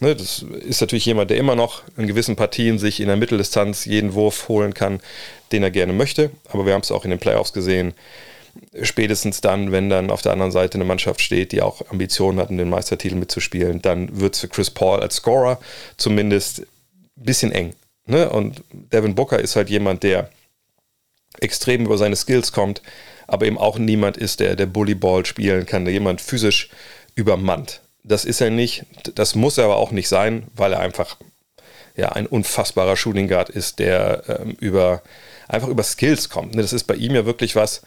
Ne, 0.00 0.14
das 0.14 0.42
ist 0.42 0.80
natürlich 0.80 1.06
jemand, 1.06 1.30
der 1.30 1.38
immer 1.38 1.54
noch 1.54 1.82
in 1.96 2.06
gewissen 2.06 2.36
Partien 2.36 2.78
sich 2.78 3.00
in 3.00 3.06
der 3.06 3.16
Mitteldistanz 3.16 3.84
jeden 3.84 4.14
Wurf 4.14 4.48
holen 4.48 4.74
kann, 4.74 5.00
den 5.52 5.62
er 5.62 5.70
gerne 5.70 5.92
möchte. 5.92 6.30
Aber 6.48 6.66
wir 6.66 6.74
haben 6.74 6.82
es 6.82 6.90
auch 6.90 7.04
in 7.04 7.10
den 7.10 7.20
Playoffs 7.20 7.52
gesehen 7.52 7.94
spätestens 8.82 9.40
dann, 9.40 9.72
wenn 9.72 9.88
dann 9.88 10.10
auf 10.10 10.22
der 10.22 10.32
anderen 10.32 10.52
Seite 10.52 10.74
eine 10.74 10.84
Mannschaft 10.84 11.20
steht, 11.20 11.52
die 11.52 11.62
auch 11.62 11.82
Ambitionen 11.90 12.38
hat, 12.38 12.50
den 12.50 12.68
Meistertitel 12.68 13.16
mitzuspielen, 13.16 13.82
dann 13.82 14.20
wird 14.20 14.34
es 14.34 14.40
für 14.40 14.48
Chris 14.48 14.70
Paul 14.70 15.00
als 15.00 15.16
Scorer 15.16 15.58
zumindest 15.96 16.60
ein 16.60 16.66
bisschen 17.16 17.52
eng. 17.52 17.74
Ne? 18.06 18.28
Und 18.30 18.62
Devin 18.72 19.14
Booker 19.14 19.38
ist 19.38 19.56
halt 19.56 19.70
jemand, 19.70 20.02
der 20.02 20.30
extrem 21.40 21.84
über 21.84 21.98
seine 21.98 22.16
Skills 22.16 22.52
kommt, 22.52 22.82
aber 23.26 23.46
eben 23.46 23.58
auch 23.58 23.78
niemand 23.78 24.16
ist, 24.16 24.40
der 24.40 24.56
der 24.56 24.66
Bullyball 24.66 25.26
spielen 25.26 25.66
kann, 25.66 25.84
der 25.84 25.94
jemand 25.94 26.20
physisch 26.20 26.70
übermannt. 27.14 27.80
Das 28.02 28.24
ist 28.24 28.40
er 28.40 28.50
nicht, 28.50 28.84
das 29.14 29.34
muss 29.34 29.56
er 29.56 29.64
aber 29.64 29.76
auch 29.76 29.90
nicht 29.90 30.08
sein, 30.08 30.48
weil 30.54 30.72
er 30.72 30.80
einfach 30.80 31.16
ja, 31.96 32.10
ein 32.10 32.26
unfassbarer 32.26 32.96
Shooting 32.96 33.28
Guard 33.28 33.48
ist, 33.48 33.78
der 33.78 34.24
ähm, 34.28 34.56
über, 34.60 35.02
einfach 35.48 35.68
über 35.68 35.82
Skills 35.82 36.28
kommt. 36.28 36.54
Ne? 36.54 36.62
Das 36.62 36.72
ist 36.72 36.84
bei 36.84 36.94
ihm 36.94 37.14
ja 37.14 37.24
wirklich 37.24 37.56
was, 37.56 37.82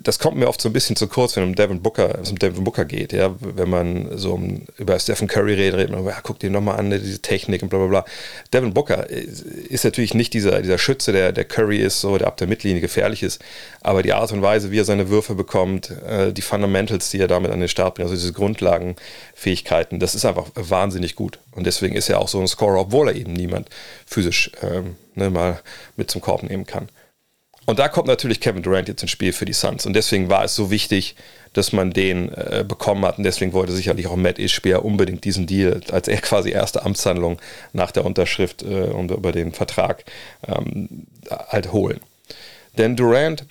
das 0.00 0.18
kommt 0.18 0.36
mir 0.36 0.48
oft 0.48 0.60
so 0.60 0.68
ein 0.68 0.72
bisschen 0.72 0.96
zu 0.96 1.06
kurz, 1.06 1.36
wenn 1.36 1.44
um 1.44 1.54
Devin 1.54 1.82
Booker, 1.82 2.18
es 2.20 2.30
um 2.30 2.38
Devin 2.38 2.64
Booker 2.64 2.84
geht, 2.84 3.12
ja, 3.12 3.34
wenn 3.40 3.68
man 3.68 4.16
so 4.16 4.32
um, 4.32 4.62
über 4.78 4.98
Stephen 4.98 5.28
Curry 5.28 5.54
redet, 5.54 5.78
redet 5.78 5.90
man, 5.90 6.04
ja, 6.04 6.18
guck 6.22 6.38
dir 6.38 6.50
nochmal 6.50 6.78
an, 6.78 6.90
diese 6.90 7.20
Technik 7.20 7.62
und 7.62 7.68
bla 7.68 7.78
bla 7.78 7.88
bla. 7.88 8.04
Devin 8.52 8.72
Booker 8.72 9.08
ist 9.10 9.84
natürlich 9.84 10.14
nicht 10.14 10.32
dieser, 10.34 10.62
dieser 10.62 10.78
Schütze, 10.78 11.12
der, 11.12 11.32
der 11.32 11.44
Curry 11.44 11.78
ist, 11.78 12.00
so, 12.00 12.16
der 12.16 12.28
ab 12.28 12.36
der 12.38 12.46
Mittellinie 12.46 12.80
gefährlich 12.80 13.22
ist, 13.22 13.42
aber 13.82 14.02
die 14.02 14.12
Art 14.12 14.32
und 14.32 14.42
Weise, 14.42 14.70
wie 14.70 14.80
er 14.80 14.84
seine 14.84 15.10
Würfe 15.10 15.34
bekommt, 15.34 15.90
äh, 15.90 16.32
die 16.32 16.42
Fundamentals, 16.42 17.10
die 17.10 17.20
er 17.20 17.28
damit 17.28 17.50
an 17.50 17.60
den 17.60 17.68
Start 17.68 17.94
bringt, 17.94 18.08
also 18.08 18.20
diese 18.20 18.32
Grundlagenfähigkeiten, 18.32 20.00
das 20.00 20.14
ist 20.14 20.24
einfach 20.24 20.50
wahnsinnig 20.54 21.16
gut. 21.16 21.38
Und 21.52 21.66
deswegen 21.66 21.96
ist 21.96 22.08
er 22.08 22.20
auch 22.20 22.28
so 22.28 22.40
ein 22.40 22.46
Scorer, 22.46 22.80
obwohl 22.80 23.08
er 23.08 23.14
eben 23.14 23.34
niemand 23.34 23.68
physisch 24.06 24.50
ähm, 24.62 24.96
ne, 25.14 25.28
mal 25.28 25.60
mit 25.96 26.10
zum 26.10 26.20
Korb 26.20 26.42
nehmen 26.42 26.66
kann. 26.66 26.88
Und 27.66 27.78
da 27.78 27.88
kommt 27.88 28.08
natürlich 28.08 28.40
Kevin 28.40 28.62
Durant 28.62 28.88
jetzt 28.88 29.02
ins 29.02 29.10
Spiel 29.10 29.32
für 29.32 29.44
die 29.44 29.52
Suns. 29.52 29.86
Und 29.86 29.94
deswegen 29.94 30.28
war 30.28 30.44
es 30.44 30.54
so 30.54 30.70
wichtig, 30.70 31.14
dass 31.52 31.72
man 31.72 31.92
den 31.92 32.30
äh, 32.30 32.64
bekommen 32.66 33.04
hat. 33.04 33.18
Und 33.18 33.24
deswegen 33.24 33.52
wollte 33.52 33.72
sicherlich 33.72 34.06
auch 34.06 34.16
Matt 34.16 34.38
Ishbia 34.38 34.78
unbedingt 34.78 35.24
diesen 35.24 35.46
Deal 35.46 35.80
als 35.90 36.08
er 36.08 36.16
quasi 36.20 36.50
erste 36.50 36.84
Amtshandlung 36.84 37.40
nach 37.72 37.90
der 37.90 38.04
Unterschrift 38.04 38.62
äh, 38.62 38.84
und 38.84 39.10
über 39.10 39.32
den 39.32 39.52
Vertrag 39.52 40.04
ähm, 40.46 41.06
halt 41.30 41.72
holen. 41.72 42.00
Denn 42.78 42.96
Durant 42.96 43.44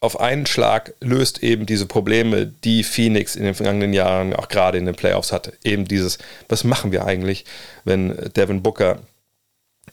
auf 0.00 0.20
einen 0.20 0.46
Schlag 0.46 0.94
löst 1.00 1.42
eben 1.42 1.66
diese 1.66 1.86
Probleme, 1.86 2.46
die 2.46 2.84
Phoenix 2.84 3.34
in 3.34 3.44
den 3.44 3.54
vergangenen 3.54 3.92
Jahren 3.92 4.34
auch 4.34 4.48
gerade 4.48 4.78
in 4.78 4.86
den 4.86 4.94
Playoffs 4.94 5.32
hatte. 5.32 5.54
Eben 5.64 5.86
dieses, 5.86 6.18
was 6.48 6.64
machen 6.64 6.92
wir 6.92 7.04
eigentlich, 7.06 7.44
wenn 7.84 8.14
Devin 8.36 8.62
Booker 8.62 9.00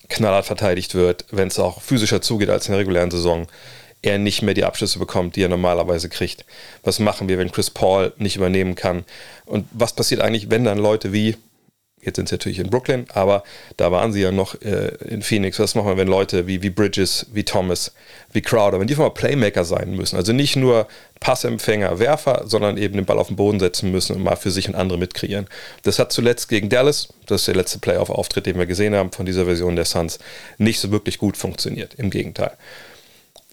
knallhart 0.09 0.45
verteidigt 0.45 0.95
wird, 0.95 1.25
wenn 1.31 1.47
es 1.47 1.59
auch 1.59 1.81
physischer 1.81 2.21
zugeht 2.21 2.49
als 2.49 2.67
in 2.67 2.73
der 2.73 2.79
regulären 2.79 3.11
Saison, 3.11 3.47
er 4.01 4.17
nicht 4.17 4.41
mehr 4.41 4.53
die 4.53 4.65
Abschlüsse 4.65 4.99
bekommt, 4.99 5.35
die 5.35 5.43
er 5.43 5.49
normalerweise 5.49 6.09
kriegt. 6.09 6.45
Was 6.83 6.99
machen 6.99 7.29
wir, 7.29 7.37
wenn 7.37 7.51
Chris 7.51 7.69
Paul 7.69 8.13
nicht 8.17 8.35
übernehmen 8.35 8.75
kann? 8.75 9.05
Und 9.45 9.65
was 9.71 9.95
passiert 9.95 10.21
eigentlich, 10.21 10.49
wenn 10.49 10.65
dann 10.65 10.77
Leute 10.77 11.13
wie 11.13 11.37
Jetzt 12.05 12.17
sind 12.17 12.29
sie 12.29 12.35
natürlich 12.35 12.59
in 12.59 12.69
Brooklyn, 12.69 13.05
aber 13.13 13.43
da 13.77 13.91
waren 13.91 14.11
sie 14.11 14.21
ja 14.21 14.31
noch 14.31 14.59
äh, 14.61 14.95
in 15.07 15.21
Phoenix. 15.21 15.59
Was 15.59 15.75
machen 15.75 15.87
wir, 15.87 15.97
wenn 15.97 16.07
Leute 16.07 16.47
wie, 16.47 16.61
wie 16.61 16.69
Bridges, 16.69 17.27
wie 17.33 17.43
Thomas, 17.43 17.93
wie 18.31 18.41
Crowder, 18.41 18.79
wenn 18.79 18.87
die 18.87 18.95
mal 18.95 19.09
Playmaker 19.09 19.63
sein 19.63 19.95
müssen? 19.95 20.15
Also 20.15 20.33
nicht 20.33 20.55
nur 20.55 20.87
Passempfänger, 21.19 21.99
Werfer, 21.99 22.43
sondern 22.45 22.77
eben 22.77 22.95
den 22.95 23.05
Ball 23.05 23.19
auf 23.19 23.27
den 23.27 23.37
Boden 23.37 23.59
setzen 23.59 23.91
müssen 23.91 24.15
und 24.15 24.23
mal 24.23 24.35
für 24.35 24.51
sich 24.51 24.67
und 24.67 24.75
andere 24.75 24.97
mitkreieren. 24.97 25.47
Das 25.83 25.99
hat 25.99 26.11
zuletzt 26.11 26.49
gegen 26.49 26.69
Dallas, 26.69 27.09
das 27.27 27.41
ist 27.41 27.47
der 27.47 27.55
letzte 27.55 27.79
Playoff-Auftritt, 27.79 28.45
den 28.45 28.57
wir 28.57 28.65
gesehen 28.65 28.93
haben 28.93 29.11
von 29.11 29.25
dieser 29.25 29.45
Version 29.45 29.75
der 29.75 29.85
Suns, 29.85 30.19
nicht 30.57 30.79
so 30.79 30.91
wirklich 30.91 31.17
gut 31.17 31.37
funktioniert. 31.37 31.93
Im 31.95 32.09
Gegenteil. 32.09 32.51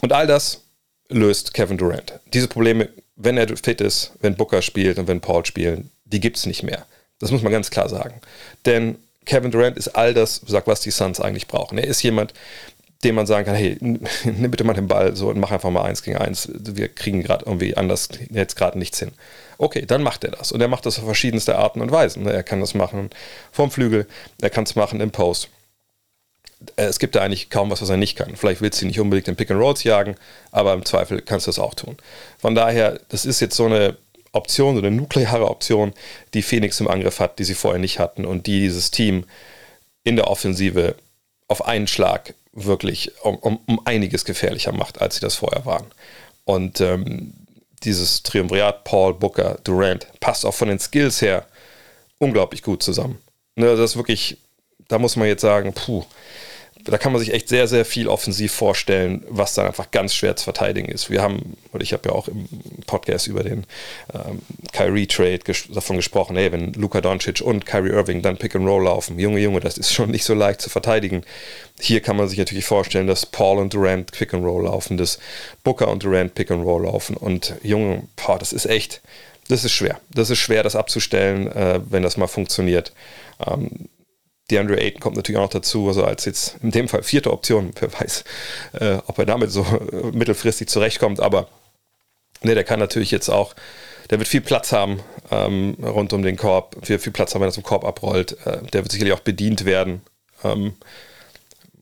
Und 0.02 0.12
all 0.12 0.26
das 0.26 0.62
löst 1.08 1.54
Kevin 1.54 1.78
Durant. 1.78 2.14
Diese 2.32 2.48
Probleme, 2.48 2.88
wenn 3.16 3.36
er 3.36 3.48
fit 3.56 3.80
ist, 3.80 4.12
wenn 4.20 4.36
Booker 4.36 4.62
spielt 4.62 4.98
und 4.98 5.08
wenn 5.08 5.20
Paul 5.20 5.44
spielen, 5.44 5.90
die 6.04 6.20
gibt 6.20 6.38
es 6.38 6.46
nicht 6.46 6.62
mehr. 6.62 6.86
Das 7.20 7.30
muss 7.30 7.42
man 7.42 7.52
ganz 7.52 7.70
klar 7.70 7.88
sagen. 7.88 8.20
Denn 8.66 8.98
Kevin 9.26 9.50
Durant 9.50 9.76
ist 9.76 9.88
all 9.88 10.14
das, 10.14 10.42
was 10.46 10.80
die 10.80 10.90
Suns 10.90 11.20
eigentlich 11.20 11.46
brauchen. 11.46 11.78
Er 11.78 11.86
ist 11.86 12.02
jemand, 12.02 12.34
dem 13.04 13.14
man 13.14 13.26
sagen 13.26 13.46
kann, 13.46 13.54
hey, 13.54 13.76
nimm 13.80 14.50
bitte 14.50 14.64
mal 14.64 14.74
den 14.74 14.88
Ball 14.88 15.14
so 15.16 15.28
und 15.28 15.38
mach 15.38 15.50
einfach 15.50 15.70
mal 15.70 15.84
eins 15.84 16.02
gegen 16.02 16.16
eins. 16.16 16.48
Wir 16.52 16.88
kriegen 16.88 17.22
gerade 17.22 17.44
irgendwie 17.46 17.76
anders 17.76 18.08
jetzt 18.30 18.56
gerade 18.56 18.78
nichts 18.78 18.98
hin. 18.98 19.12
Okay, 19.58 19.84
dann 19.86 20.02
macht 20.02 20.24
er 20.24 20.30
das. 20.30 20.52
Und 20.52 20.60
er 20.60 20.68
macht 20.68 20.86
das 20.86 20.98
auf 20.98 21.04
verschiedenste 21.04 21.56
Arten 21.56 21.80
und 21.80 21.92
Weisen. 21.92 22.26
Er 22.26 22.42
kann 22.42 22.60
das 22.60 22.74
machen 22.74 23.10
vom 23.52 23.70
Flügel, 23.70 24.06
er 24.40 24.50
kann 24.50 24.64
es 24.64 24.74
machen 24.74 25.00
im 25.00 25.10
Post. 25.10 25.48
Äh, 26.76 26.84
es 26.84 26.98
gibt 26.98 27.14
da 27.14 27.20
eigentlich 27.20 27.50
kaum 27.50 27.70
was, 27.70 27.82
was 27.82 27.90
er 27.90 27.96
nicht 27.96 28.16
kann. 28.16 28.36
Vielleicht 28.36 28.60
willst 28.60 28.80
du 28.80 28.86
nicht 28.86 29.00
unbedingt 29.00 29.26
den 29.26 29.36
Pick 29.36 29.50
and 29.50 29.60
Rolls 29.60 29.84
jagen, 29.84 30.16
aber 30.50 30.72
im 30.74 30.84
Zweifel 30.84 31.20
kannst 31.22 31.46
du 31.46 31.50
das 31.50 31.58
auch 31.58 31.74
tun. 31.74 31.96
Von 32.38 32.54
daher, 32.54 33.00
das 33.08 33.24
ist 33.24 33.40
jetzt 33.40 33.56
so 33.56 33.66
eine 33.66 33.96
Option, 34.32 34.76
so 34.76 34.80
eine 34.80 34.90
nukleare 34.90 35.48
Option, 35.48 35.92
die 36.34 36.42
Phoenix 36.42 36.80
im 36.80 36.88
Angriff 36.88 37.20
hat, 37.20 37.38
die 37.38 37.44
sie 37.44 37.54
vorher 37.54 37.80
nicht 37.80 37.98
hatten 37.98 38.24
und 38.24 38.46
die 38.46 38.60
dieses 38.60 38.90
Team 38.90 39.24
in 40.04 40.16
der 40.16 40.28
Offensive 40.28 40.94
auf 41.48 41.64
einen 41.64 41.86
Schlag 41.86 42.34
wirklich 42.52 43.12
um, 43.22 43.36
um, 43.36 43.60
um 43.66 43.86
einiges 43.86 44.24
gefährlicher 44.24 44.72
macht, 44.72 45.00
als 45.00 45.16
sie 45.16 45.20
das 45.20 45.36
vorher 45.36 45.66
waren. 45.66 45.86
Und 46.44 46.80
ähm, 46.80 47.34
dieses 47.82 48.22
Triumvirat 48.22 48.84
Paul, 48.84 49.14
Booker, 49.14 49.58
Durant 49.64 50.06
passt 50.20 50.44
auch 50.44 50.54
von 50.54 50.68
den 50.68 50.78
Skills 50.78 51.22
her 51.22 51.46
unglaublich 52.18 52.62
gut 52.62 52.82
zusammen. 52.82 53.18
Ne, 53.56 53.76
das 53.76 53.90
ist 53.90 53.96
wirklich, 53.96 54.36
da 54.88 54.98
muss 54.98 55.16
man 55.16 55.28
jetzt 55.28 55.42
sagen, 55.42 55.72
puh, 55.72 56.04
da 56.84 56.98
kann 56.98 57.12
man 57.12 57.20
sich 57.20 57.32
echt 57.32 57.48
sehr, 57.48 57.68
sehr 57.68 57.84
viel 57.84 58.08
offensiv 58.08 58.52
vorstellen, 58.52 59.24
was 59.28 59.54
dann 59.54 59.66
einfach 59.66 59.90
ganz 59.90 60.14
schwer 60.14 60.36
zu 60.36 60.44
verteidigen 60.44 60.88
ist. 60.88 61.10
Wir 61.10 61.22
haben, 61.22 61.56
und 61.72 61.82
ich 61.82 61.92
habe 61.92 62.08
ja 62.08 62.14
auch 62.14 62.28
im 62.28 62.48
Podcast 62.86 63.26
über 63.26 63.42
den 63.42 63.64
ähm, 64.14 64.40
Kyrie-Trade 64.72 65.38
ges 65.40 65.64
davon 65.72 65.96
gesprochen, 65.96 66.36
hey, 66.36 66.52
wenn 66.52 66.72
Luka 66.72 67.00
Doncic 67.00 67.40
und 67.40 67.66
Kyrie 67.66 67.90
Irving 67.90 68.22
dann 68.22 68.36
Pick 68.36 68.56
and 68.56 68.66
Roll 68.66 68.84
laufen, 68.84 69.18
Junge, 69.18 69.40
Junge, 69.40 69.60
das 69.60 69.78
ist 69.78 69.92
schon 69.92 70.10
nicht 70.10 70.24
so 70.24 70.34
leicht 70.34 70.60
zu 70.60 70.70
verteidigen. 70.70 71.22
Hier 71.78 72.00
kann 72.00 72.16
man 72.16 72.28
sich 72.28 72.38
natürlich 72.38 72.64
vorstellen, 72.64 73.06
dass 73.06 73.26
Paul 73.26 73.58
und 73.58 73.74
Durant 73.74 74.12
Pick 74.12 74.34
and 74.34 74.44
Roll 74.44 74.64
laufen, 74.64 74.96
dass 74.96 75.18
Booker 75.64 75.88
und 75.88 76.02
Durant 76.02 76.34
Pick 76.34 76.50
and 76.50 76.64
Roll 76.64 76.84
laufen 76.84 77.16
und 77.16 77.54
Junge, 77.62 78.04
boah, 78.16 78.38
das 78.38 78.52
ist 78.52 78.66
echt, 78.66 79.00
das 79.48 79.64
ist 79.64 79.72
schwer. 79.72 80.00
Das 80.10 80.30
ist 80.30 80.38
schwer, 80.38 80.62
das 80.62 80.76
abzustellen, 80.76 81.50
äh, 81.50 81.80
wenn 81.88 82.02
das 82.02 82.16
mal 82.16 82.28
funktioniert. 82.28 82.92
Ähm, 83.44 83.88
DeAndre 84.50 84.78
Ayton 84.80 85.00
kommt 85.00 85.16
natürlich 85.16 85.38
auch 85.38 85.44
noch 85.44 85.50
dazu, 85.50 85.88
also 85.88 86.04
als 86.04 86.24
jetzt 86.24 86.56
in 86.62 86.70
dem 86.70 86.88
Fall 86.88 87.02
vierte 87.02 87.32
Option. 87.32 87.72
Wer 87.78 87.92
weiß, 87.92 88.24
äh, 88.80 88.98
ob 89.06 89.18
er 89.18 89.26
damit 89.26 89.50
so 89.50 89.62
äh, 89.62 90.10
mittelfristig 90.12 90.68
zurechtkommt, 90.68 91.20
aber 91.20 91.48
ne, 92.42 92.54
der 92.54 92.64
kann 92.64 92.80
natürlich 92.80 93.10
jetzt 93.10 93.28
auch, 93.28 93.54
der 94.10 94.18
wird 94.18 94.28
viel 94.28 94.40
Platz 94.40 94.72
haben 94.72 95.00
ähm, 95.30 95.76
rund 95.82 96.12
um 96.12 96.22
den 96.22 96.36
Korb, 96.36 96.76
viel, 96.82 96.98
viel 96.98 97.12
Platz 97.12 97.34
haben, 97.34 97.42
wenn 97.42 97.48
er 97.48 97.52
zum 97.52 97.62
Korb 97.62 97.84
abrollt. 97.84 98.36
Äh, 98.44 98.62
der 98.72 98.82
wird 98.82 98.92
sicherlich 98.92 99.14
auch 99.14 99.20
bedient 99.20 99.64
werden. 99.64 100.02
Ähm, 100.42 100.74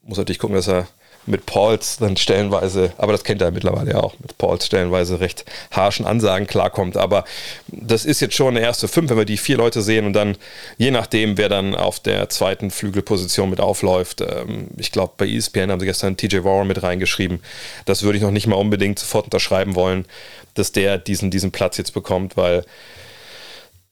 muss 0.03 0.19
natürlich 0.19 0.39
gucken, 0.39 0.57
dass 0.57 0.69
er 0.69 0.89
mit 1.29 1.47
Pauls 1.47 1.99
dann 1.99 2.17
stellenweise, 2.17 2.93
aber 2.99 3.13
das 3.13 3.25
kennt 3.25 3.43
er 3.43 3.51
mittlerweile 3.51 3.93
ja 3.93 4.01
auch, 4.01 4.15
mit 4.19 4.37
Pauls 4.39 4.67
stellenweise 4.67 5.21
recht 5.21 5.45
harschen 5.71 6.07
Ansagen 6.07 6.47
klarkommt. 6.47 6.97
Aber 6.97 7.25
das 7.69 8.05
ist 8.05 8.21
jetzt 8.21 8.35
schon 8.35 8.57
eine 8.57 8.65
erste 8.65 8.89
Fünf, 8.89 9.11
wenn 9.11 9.17
wir 9.17 9.25
die 9.25 9.37
vier 9.37 9.57
Leute 9.57 9.83
sehen 9.83 10.07
und 10.07 10.13
dann, 10.13 10.37
je 10.77 10.91
nachdem, 10.91 11.39
wer 11.39 11.49
dann 11.49 11.75
auf 11.75 12.01
der 12.01 12.29
zweiten 12.29 12.71
Flügelposition 12.71 13.51
mit 13.51 13.61
aufläuft, 13.61 14.21
ähm, 14.21 14.69
ich 14.77 14.93
glaube, 14.93 15.15
bei 15.17 15.29
ESPN 15.29 15.71
haben 15.71 15.81
sie 15.81 15.87
gestern 15.87 16.17
TJ 16.17 16.45
Warren 16.45 16.67
mit 16.67 16.83
reingeschrieben. 16.83 17.41
Das 17.85 18.03
würde 18.03 18.19
ich 18.19 18.25
noch 18.25 18.31
nicht 18.31 18.47
mal 18.47 18.57
unbedingt 18.57 18.99
sofort 18.99 19.25
unterschreiben 19.25 19.75
wollen, 19.75 20.07
dass 20.55 20.73
der 20.73 20.99
diesen, 20.99 21.31
diesen 21.31 21.53
Platz 21.53 21.77
jetzt 21.77 21.95
bekommt, 21.95 22.37
weil 22.37 22.65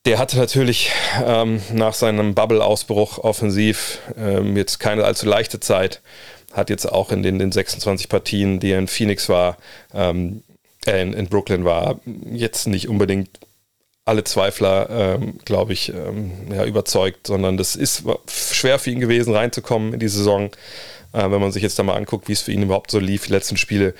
der 0.07 0.19
hatte 0.19 0.37
natürlich 0.37 0.91
ähm, 1.25 1.61
nach 1.73 1.93
seinem 1.93 2.33
Bubble-Ausbruch 2.33 3.17
offensiv 3.17 3.99
ähm, 4.17 4.55
jetzt 4.55 4.79
keine 4.79 5.03
allzu 5.03 5.25
leichte 5.25 5.59
Zeit 5.59 6.01
hat 6.53 6.69
jetzt 6.69 6.85
auch 6.85 7.11
in 7.11 7.23
den, 7.23 7.39
den 7.39 7.51
26 7.51 8.09
Partien, 8.09 8.59
die 8.59 8.71
er 8.71 8.79
in 8.79 8.87
Phoenix 8.87 9.29
war, 9.29 9.57
ähm, 9.93 10.43
äh, 10.85 11.01
in, 11.01 11.13
in, 11.13 11.27
Brooklyn 11.27 11.65
war, 11.65 11.99
jetzt 12.31 12.67
nicht 12.67 12.87
unbedingt 12.87 13.29
alle 14.05 14.23
Zweifler, 14.23 14.89
ähm, 14.89 15.37
glaube 15.43 15.73
ich, 15.73 15.89
ähm, 15.89 16.31
ja, 16.51 16.63
überzeugt, 16.65 17.27
sondern 17.27 17.57
das 17.57 17.75
ist 17.75 18.03
schwer 18.29 18.79
für 18.79 18.89
ihn 18.89 19.01
gewesen, 19.01 19.35
reinzukommen 19.35 19.93
in 19.93 19.99
die 19.99 20.07
Saison. 20.07 20.49
Äh, 21.13 21.29
wenn 21.29 21.41
man 21.41 21.51
sich 21.51 21.63
jetzt 21.63 21.77
da 21.77 21.83
mal 21.83 21.95
anguckt, 21.95 22.29
wie 22.29 22.33
es 22.33 22.41
für 22.41 22.53
ihn 22.53 22.63
überhaupt 22.63 22.91
so 22.91 22.99
lief, 22.99 23.25
die 23.27 23.33
letzten 23.33 23.57
Spiele, 23.57 23.93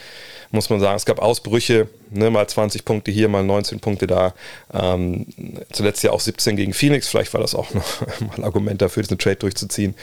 muss 0.52 0.70
man 0.70 0.80
sagen, 0.80 0.96
es 0.96 1.06
gab 1.06 1.20
Ausbrüche, 1.20 1.90
ne, 2.10 2.30
mal 2.30 2.48
20 2.48 2.86
Punkte 2.86 3.12
hier, 3.12 3.28
mal 3.28 3.44
19 3.44 3.80
Punkte 3.80 4.08
da. 4.08 4.34
Ähm, 4.74 5.26
zuletzt 5.74 6.04
ja 6.04 6.12
auch 6.12 6.22
17 6.22 6.56
gegen 6.56 6.74
Phoenix, 6.74 7.10
vielleicht 7.10 7.34
war 7.34 7.42
das 7.42 7.54
auch 7.54 7.74
noch 7.74 8.02
mal 8.22 8.36
ein 8.38 8.44
Argument 8.44 8.82
dafür, 8.82 9.04
diesen 9.04 9.18
Trade 9.18 9.38
durchzuziehen. 9.38 9.96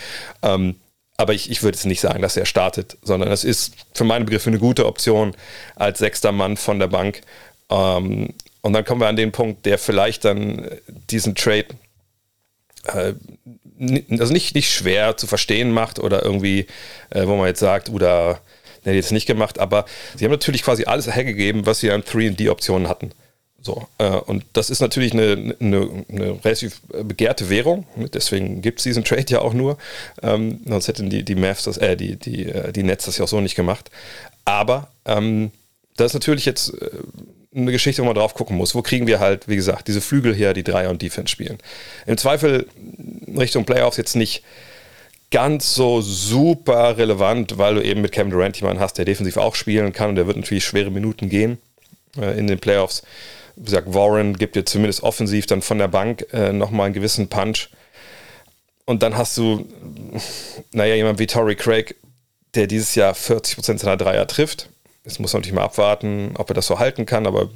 Ähm, 0.42 0.76
aber 1.16 1.32
ich, 1.32 1.50
ich 1.50 1.62
würde 1.62 1.76
jetzt 1.76 1.86
nicht 1.86 2.00
sagen, 2.00 2.22
dass 2.22 2.36
er 2.36 2.46
startet, 2.46 2.96
sondern 3.02 3.30
es 3.30 3.44
ist 3.44 3.74
für 3.94 4.04
meine 4.04 4.24
Begriffe 4.24 4.50
eine 4.50 4.58
gute 4.58 4.86
Option 4.86 5.36
als 5.76 5.98
sechster 5.98 6.32
Mann 6.32 6.56
von 6.56 6.78
der 6.78 6.88
Bank. 6.88 7.20
Ähm, 7.70 8.34
und 8.62 8.72
dann 8.72 8.84
kommen 8.84 9.00
wir 9.00 9.08
an 9.08 9.16
den 9.16 9.32
Punkt, 9.32 9.66
der 9.66 9.78
vielleicht 9.78 10.24
dann 10.24 10.68
diesen 11.10 11.34
Trade 11.34 11.66
äh, 12.84 13.14
also 14.18 14.32
nicht, 14.32 14.54
nicht 14.54 14.72
schwer 14.72 15.16
zu 15.16 15.26
verstehen 15.26 15.72
macht 15.72 15.98
oder 15.98 16.24
irgendwie, 16.24 16.66
äh, 17.10 17.26
wo 17.26 17.36
man 17.36 17.46
jetzt 17.46 17.60
sagt, 17.60 17.90
oder 17.90 18.40
der 18.84 18.92
hat 18.92 18.96
jetzt 18.96 19.12
nicht 19.12 19.26
gemacht, 19.26 19.58
aber 19.58 19.84
sie 20.14 20.24
haben 20.24 20.32
natürlich 20.32 20.62
quasi 20.62 20.84
alles 20.84 21.12
hergegeben, 21.12 21.66
was 21.66 21.80
sie 21.80 21.90
an 21.90 22.02
3D-Optionen 22.02 22.88
hatten. 22.88 23.12
So, 23.64 23.88
äh, 23.96 24.10
und 24.10 24.44
das 24.52 24.68
ist 24.68 24.80
natürlich 24.80 25.14
eine, 25.14 25.54
eine, 25.58 26.04
eine, 26.10 26.44
relativ 26.44 26.82
begehrte 26.82 27.48
Währung, 27.48 27.86
deswegen 28.12 28.60
gibt 28.60 28.80
es 28.80 28.84
diesen 28.84 29.04
Trade 29.04 29.24
ja 29.28 29.40
auch 29.40 29.54
nur. 29.54 29.78
Ähm, 30.22 30.60
sonst 30.66 30.88
hätten 30.88 31.08
die, 31.08 31.24
die 31.24 31.34
Mavs 31.34 31.64
das, 31.64 31.78
äh, 31.78 31.96
die, 31.96 32.16
die, 32.16 32.44
äh, 32.44 32.72
die 32.72 32.82
Nets 32.82 33.06
das 33.06 33.16
ja 33.16 33.24
auch 33.24 33.28
so 33.28 33.40
nicht 33.40 33.54
gemacht. 33.54 33.90
Aber 34.44 34.88
ähm, 35.06 35.50
das 35.96 36.08
ist 36.08 36.14
natürlich 36.14 36.44
jetzt 36.44 36.74
äh, 36.74 36.90
eine 37.56 37.72
Geschichte, 37.72 38.02
wo 38.02 38.06
man 38.06 38.14
drauf 38.14 38.34
gucken 38.34 38.56
muss. 38.56 38.74
Wo 38.74 38.82
kriegen 38.82 39.06
wir 39.06 39.18
halt, 39.18 39.48
wie 39.48 39.56
gesagt, 39.56 39.88
diese 39.88 40.02
Flügel 40.02 40.34
her, 40.34 40.52
die 40.52 40.64
Dreier 40.64 40.90
und 40.90 41.00
Defense 41.00 41.30
spielen? 41.30 41.56
Im 42.04 42.18
Zweifel 42.18 42.66
Richtung 43.34 43.64
Playoffs 43.64 43.96
jetzt 43.96 44.14
nicht 44.14 44.42
ganz 45.30 45.74
so 45.74 46.02
super 46.02 46.98
relevant, 46.98 47.56
weil 47.56 47.76
du 47.76 47.82
eben 47.82 48.02
mit 48.02 48.12
Kevin 48.12 48.30
Durant 48.30 48.56
jemanden 48.58 48.82
hast, 48.82 48.98
der 48.98 49.06
defensiv 49.06 49.38
auch 49.38 49.54
spielen 49.54 49.94
kann 49.94 50.10
und 50.10 50.16
der 50.16 50.26
wird 50.26 50.36
natürlich 50.36 50.64
schwere 50.64 50.90
Minuten 50.90 51.30
gehen. 51.30 51.58
äh, 52.20 52.38
in 52.38 52.46
den 52.46 52.58
Playoffs. 52.58 53.02
Wie 53.56 53.64
gesagt, 53.64 53.94
Warren 53.94 54.36
gibt 54.36 54.56
dir 54.56 54.64
zumindest 54.64 55.02
offensiv 55.02 55.46
dann 55.46 55.62
von 55.62 55.78
der 55.78 55.88
Bank 55.88 56.26
äh, 56.32 56.52
nochmal 56.52 56.86
einen 56.86 56.94
gewissen 56.94 57.28
Punch. 57.28 57.70
Und 58.84 59.02
dann 59.02 59.16
hast 59.16 59.36
du, 59.36 59.66
naja, 60.72 60.94
jemand 60.94 61.18
wie 61.18 61.26
Torrey 61.26 61.54
Craig, 61.54 61.96
der 62.54 62.66
dieses 62.66 62.94
Jahr 62.94 63.14
40% 63.14 63.78
seiner 63.78 63.96
Dreier 63.96 64.26
trifft. 64.26 64.68
Jetzt 65.04 65.20
muss 65.20 65.32
man 65.32 65.40
natürlich 65.40 65.54
mal 65.54 65.64
abwarten, 65.64 66.34
ob 66.38 66.50
er 66.50 66.54
das 66.54 66.66
so 66.66 66.78
halten 66.78 67.04
kann, 67.04 67.26
aber 67.26 67.50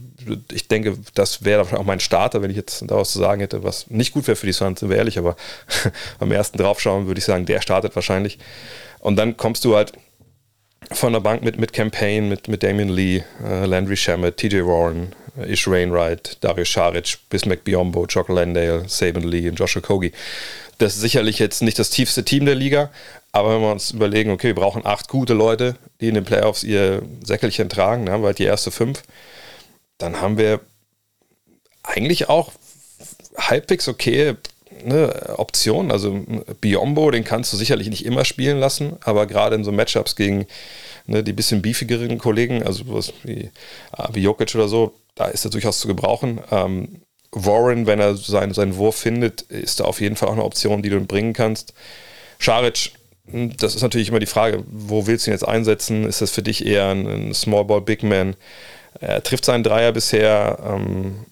ich 0.52 0.68
denke, 0.68 0.98
das 1.14 1.44
wäre 1.44 1.62
auch 1.78 1.84
mein 1.84 2.00
Starter, 2.00 2.42
wenn 2.42 2.50
ich 2.50 2.56
jetzt 2.56 2.84
daraus 2.86 3.12
zu 3.12 3.18
sagen 3.18 3.40
hätte, 3.40 3.62
was 3.62 3.88
nicht 3.88 4.12
gut 4.12 4.26
wäre 4.26 4.36
für 4.36 4.46
die 4.46 4.52
Suns, 4.52 4.80
sind 4.80 4.90
wir 4.90 4.98
ehrlich, 4.98 5.18
aber 5.18 5.34
beim 6.18 6.30
ersten 6.30 6.58
draufschauen 6.58 7.06
würde 7.06 7.18
ich 7.18 7.24
sagen, 7.24 7.46
der 7.46 7.62
startet 7.62 7.94
wahrscheinlich. 7.94 8.38
Und 8.98 9.16
dann 9.16 9.38
kommst 9.38 9.64
du 9.64 9.76
halt 9.76 9.92
von 10.92 11.12
der 11.12 11.20
Bank 11.20 11.42
mit, 11.42 11.58
mit 11.58 11.73
Campaign, 11.73 12.28
mit, 12.28 12.49
mit 12.49 12.62
Damian 12.62 12.88
Lee, 12.88 13.23
äh, 13.44 13.66
Landry 13.66 13.97
Shamet, 13.97 14.37
TJ 14.37 14.62
Warren, 14.62 15.14
äh, 15.38 15.52
Ish 15.52 15.68
Rainwright, 15.68 16.38
Darius 16.40 16.73
Saric, 16.73 17.18
Bismack 17.30 17.64
Biombo, 17.64 18.06
Choco 18.06 18.32
Landale, 18.32 18.85
Saban 18.88 19.23
Lee 19.23 19.49
und 19.49 19.58
Joshua 19.58 19.82
Kogi. 19.82 20.12
Das 20.78 20.94
ist 20.94 21.00
sicherlich 21.00 21.38
jetzt 21.38 21.62
nicht 21.62 21.78
das 21.78 21.90
tiefste 21.90 22.25
Team 22.25 22.47
der 22.47 22.54
Liga, 22.54 22.90
aber 23.32 23.54
wenn 23.54 23.62
wir 23.62 23.73
uns 23.73 23.90
überlegen, 23.90 24.30
okay, 24.30 24.49
wir 24.49 24.54
brauchen 24.54 24.87
acht 24.87 25.08
gute 25.08 25.35
Leute, 25.35 25.76
die 26.00 26.08
in 26.08 26.14
den 26.14 26.25
Playoffs 26.25 26.62
ihr 26.62 27.02
Säckelchen 27.25 27.68
tragen, 27.68 28.06
dann 28.06 28.14
haben 28.14 28.23
wir 28.23 28.28
halt 28.28 28.38
die 28.38 28.44
erste 28.44 28.70
fünf, 28.70 29.02
dann 29.99 30.20
haben 30.20 30.38
wir 30.38 30.61
eigentlich 31.82 32.28
auch 32.28 32.52
halbwegs 33.37 33.88
okay 33.88 34.37
ne, 34.85 35.35
Optionen. 35.37 35.90
Also 35.90 36.25
Biombo, 36.61 37.11
den 37.11 37.25
kannst 37.25 37.52
du 37.52 37.56
sicherlich 37.56 37.88
nicht 37.88 38.04
immer 38.04 38.25
spielen 38.25 38.58
lassen, 38.58 38.97
aber 39.00 39.26
gerade 39.26 39.56
in 39.56 39.64
so 39.64 39.73
Matchups 39.73 40.16
gegen 40.16 40.47
ne, 41.06 41.23
die 41.23 41.32
bisschen 41.32 41.62
beefigeren 41.62 42.18
Kollegen, 42.18 42.62
also 42.62 42.85
was 42.87 43.12
wie, 43.25 43.50
ah, 43.92 44.08
wie 44.12 44.23
Jokic 44.23 44.54
oder 44.54 44.68
so, 44.68 44.94
da 45.14 45.26
ist 45.26 45.44
er 45.44 45.50
durchaus 45.50 45.80
zu 45.80 45.88
gebrauchen. 45.88 46.40
Ähm, 46.50 47.02
Warren, 47.32 47.87
wenn 47.87 48.00
er 48.00 48.16
seinen, 48.16 48.54
seinen 48.54 48.76
Wurf 48.76 48.97
findet, 48.97 49.42
ist 49.42 49.80
da 49.80 49.85
auf 49.85 50.00
jeden 50.00 50.16
Fall 50.16 50.28
auch 50.28 50.35
eine 50.35 50.44
Option, 50.44 50.82
die 50.82 50.90
du 50.90 51.00
bringen 51.00 51.35
kannst. 51.35 51.75
Scharic, 52.38 52.92
hm, 53.30 53.56
das 53.56 53.75
ist 53.75 53.82
natürlich 53.82 54.08
immer 54.08 54.20
die 54.20 54.26
Frage, 54.26 54.64
wo 54.66 55.06
willst 55.06 55.26
du 55.26 55.30
ihn 55.30 55.35
jetzt 55.35 55.47
einsetzen? 55.47 56.04
Ist 56.04 56.23
das 56.23 56.30
für 56.30 56.42
dich 56.42 56.64
eher 56.64 56.88
ein, 56.88 57.06
ein 57.06 57.35
Small 57.35 57.64
Ball 57.64 57.80
Big 57.80 58.02
Man? 58.02 58.35
Er 59.00 59.22
trifft 59.22 59.44
seinen 59.44 59.62
Dreier 59.62 59.92
bisher, 59.92 60.58
ähm, 60.64 61.24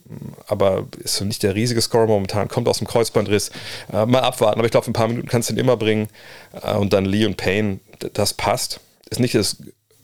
aber 0.47 0.87
ist 1.03 1.21
nicht 1.23 1.43
der 1.43 1.55
riesige 1.55 1.81
Scorer 1.81 2.07
momentan, 2.07 2.49
kommt 2.49 2.69
aus 2.69 2.79
dem 2.79 2.87
Kreuzbandriss. 2.87 3.51
Äh, 3.93 4.07
mal 4.07 4.21
abwarten, 4.21 4.59
aber 4.59 4.67
ich 4.67 4.71
glaube, 4.71 4.89
ein 4.89 4.93
paar 4.93 5.09
Minuten 5.09 5.29
kannst 5.29 5.51
du 5.51 5.55
ihn 5.55 5.59
immer 5.59 5.77
bringen. 5.77 6.09
Äh, 6.63 6.75
und 6.75 6.93
dann 6.93 7.05
Lee 7.05 7.27
und 7.27 7.37
Payne, 7.37 7.81
das 8.13 8.35
passt. 8.35 8.81
Ist 9.11 9.21
nicht 9.21 9.35
das, 9.35 9.57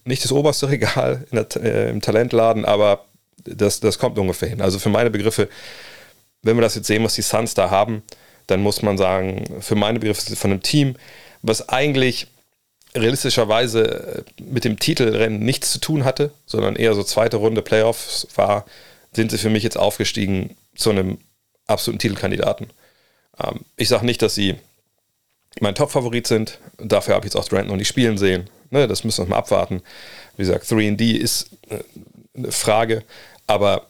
nicht 0.04 0.24
das 0.24 0.32
oberste 0.32 0.68
Regal 0.68 1.24
der, 1.30 1.46
äh, 1.62 1.90
im 1.90 2.00
Talentladen, 2.00 2.64
aber 2.64 3.04
das, 3.44 3.80
das 3.80 3.98
kommt 3.98 4.18
ungefähr 4.18 4.48
hin. 4.48 4.60
Also 4.60 4.78
für 4.78 4.88
meine 4.88 5.10
Begriffe, 5.10 5.48
wenn 6.42 6.56
wir 6.56 6.62
das 6.62 6.74
jetzt 6.74 6.86
sehen, 6.86 7.04
was 7.04 7.14
die 7.14 7.22
Suns 7.22 7.54
da 7.54 7.70
haben, 7.70 8.02
dann 8.48 8.60
muss 8.60 8.82
man 8.82 8.98
sagen, 8.98 9.44
für 9.60 9.76
meine 9.76 10.00
Begriffe 10.00 10.34
von 10.34 10.50
einem 10.50 10.62
Team, 10.62 10.96
was 11.42 11.68
eigentlich 11.68 12.28
realistischerweise 12.94 14.24
äh, 14.38 14.42
mit 14.42 14.64
dem 14.64 14.78
Titelrennen 14.78 15.40
nichts 15.40 15.72
zu 15.72 15.80
tun 15.80 16.04
hatte, 16.04 16.30
sondern 16.46 16.76
eher 16.76 16.94
so 16.94 17.02
zweite 17.02 17.36
Runde 17.36 17.62
Playoffs 17.62 18.26
war, 18.34 18.66
sind 19.12 19.30
sie 19.30 19.38
für 19.38 19.50
mich 19.50 19.62
jetzt 19.62 19.78
aufgestiegen 19.78 20.56
zu 20.74 20.90
einem 20.90 21.18
absoluten 21.66 21.98
Titelkandidaten. 21.98 22.68
Ähm, 23.42 23.60
ich 23.76 23.88
sage 23.88 24.06
nicht, 24.06 24.22
dass 24.22 24.34
sie 24.34 24.56
mein 25.60 25.74
Top-Favorit 25.74 26.26
sind. 26.26 26.58
Dafür 26.78 27.14
habe 27.14 27.26
ich 27.26 27.32
jetzt 27.32 27.40
auch 27.40 27.48
Durant 27.48 27.68
noch 27.68 27.76
nicht 27.76 27.88
spielen 27.88 28.18
sehen. 28.18 28.48
Ne, 28.70 28.88
das 28.88 29.04
müssen 29.04 29.24
wir 29.24 29.30
mal 29.30 29.36
abwarten. 29.36 29.82
Wie 30.36 30.42
gesagt, 30.42 30.64
3D 30.64 31.16
ist 31.16 31.50
äh, 31.68 31.80
eine 32.34 32.52
Frage, 32.52 33.04
aber 33.46 33.86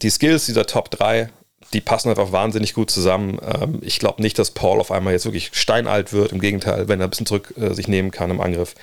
die 0.00 0.10
Skills 0.10 0.46
dieser 0.46 0.66
Top 0.66 0.90
3 0.90 1.28
die 1.72 1.80
passen 1.80 2.10
einfach 2.10 2.32
wahnsinnig 2.32 2.74
gut 2.74 2.90
zusammen. 2.90 3.38
Ähm, 3.42 3.80
ich 3.82 3.98
glaube 3.98 4.22
nicht, 4.22 4.38
dass 4.38 4.50
Paul 4.50 4.80
auf 4.80 4.90
einmal 4.90 5.12
jetzt 5.12 5.24
wirklich 5.24 5.50
steinalt 5.52 6.12
wird. 6.12 6.32
Im 6.32 6.40
Gegenteil, 6.40 6.88
wenn 6.88 7.00
er 7.00 7.06
ein 7.06 7.10
bisschen 7.10 7.26
zurück 7.26 7.54
äh, 7.56 7.74
sich 7.74 7.88
nehmen 7.88 8.10
kann 8.10 8.30
im 8.30 8.40
Angriff, 8.40 8.74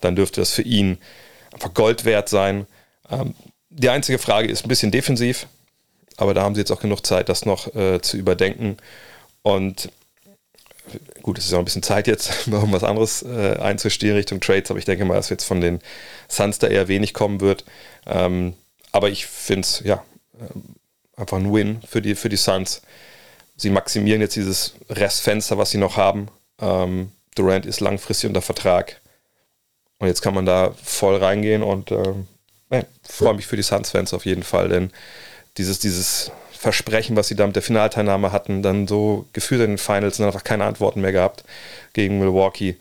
dann 0.00 0.16
dürfte 0.16 0.40
das 0.40 0.52
für 0.52 0.62
ihn 0.62 0.98
einfach 1.52 1.74
Gold 1.74 2.04
wert 2.04 2.28
sein. 2.28 2.66
Ähm, 3.10 3.34
die 3.70 3.88
einzige 3.88 4.18
Frage 4.18 4.48
ist 4.48 4.64
ein 4.64 4.68
bisschen 4.68 4.90
defensiv, 4.90 5.46
aber 6.16 6.34
da 6.34 6.42
haben 6.42 6.54
sie 6.54 6.60
jetzt 6.60 6.70
auch 6.70 6.80
genug 6.80 7.06
Zeit, 7.06 7.28
das 7.28 7.46
noch 7.46 7.74
äh, 7.74 8.00
zu 8.00 8.16
überdenken. 8.16 8.76
Und 9.42 9.90
gut, 11.22 11.38
es 11.38 11.46
ist 11.46 11.54
auch 11.54 11.58
ein 11.58 11.64
bisschen 11.64 11.82
Zeit 11.82 12.06
jetzt, 12.06 12.46
um 12.48 12.72
was 12.72 12.84
anderes 12.84 13.22
äh, 13.22 13.56
einzustehen 13.58 14.14
Richtung 14.14 14.40
Trades, 14.40 14.70
aber 14.70 14.78
ich 14.78 14.84
denke 14.84 15.04
mal, 15.04 15.14
dass 15.14 15.28
jetzt 15.28 15.44
von 15.44 15.60
den 15.60 15.80
Suns 16.28 16.58
da 16.58 16.66
eher 16.66 16.88
wenig 16.88 17.14
kommen 17.14 17.40
wird. 17.40 17.64
Ähm, 18.06 18.54
aber 18.90 19.08
ich 19.10 19.26
finde 19.26 19.62
es, 19.62 19.80
ja, 19.84 20.02
einfach 21.16 21.38
ein 21.38 21.52
Win 21.52 21.80
für 21.86 22.02
die, 22.02 22.14
für 22.14 22.28
die 22.28 22.36
Suns. 22.36 22.82
Sie 23.56 23.70
maximieren 23.70 24.20
jetzt 24.20 24.36
dieses 24.36 24.74
Restfenster, 24.88 25.58
was 25.58 25.70
sie 25.70 25.78
noch 25.78 25.96
haben. 25.96 26.28
Ähm, 26.60 27.12
Durant 27.34 27.66
ist 27.66 27.80
langfristig 27.80 28.28
unter 28.28 28.42
Vertrag. 28.42 29.00
Und 29.98 30.08
jetzt 30.08 30.20
kann 30.20 30.34
man 30.34 30.46
da 30.46 30.74
voll 30.82 31.16
reingehen 31.16 31.62
und 31.62 31.92
ähm, 31.92 32.26
ja, 32.70 32.82
freue 33.02 33.34
mich 33.34 33.46
für 33.46 33.56
die 33.56 33.62
Suns-Fans 33.62 34.12
auf 34.14 34.26
jeden 34.26 34.42
Fall, 34.42 34.68
denn 34.68 34.90
dieses, 35.58 35.78
dieses 35.78 36.32
Versprechen, 36.50 37.16
was 37.16 37.28
sie 37.28 37.36
da 37.36 37.46
mit 37.46 37.56
der 37.56 37.62
Finalteilnahme 37.62 38.32
hatten, 38.32 38.62
dann 38.62 38.86
so 38.86 39.26
gefühlt 39.32 39.62
in 39.62 39.72
den 39.72 39.78
Finals 39.78 40.18
und 40.18 40.24
dann 40.24 40.32
einfach 40.32 40.44
keine 40.44 40.64
Antworten 40.64 41.00
mehr 41.00 41.12
gehabt 41.12 41.44
gegen 41.92 42.18
Milwaukee. 42.18 42.76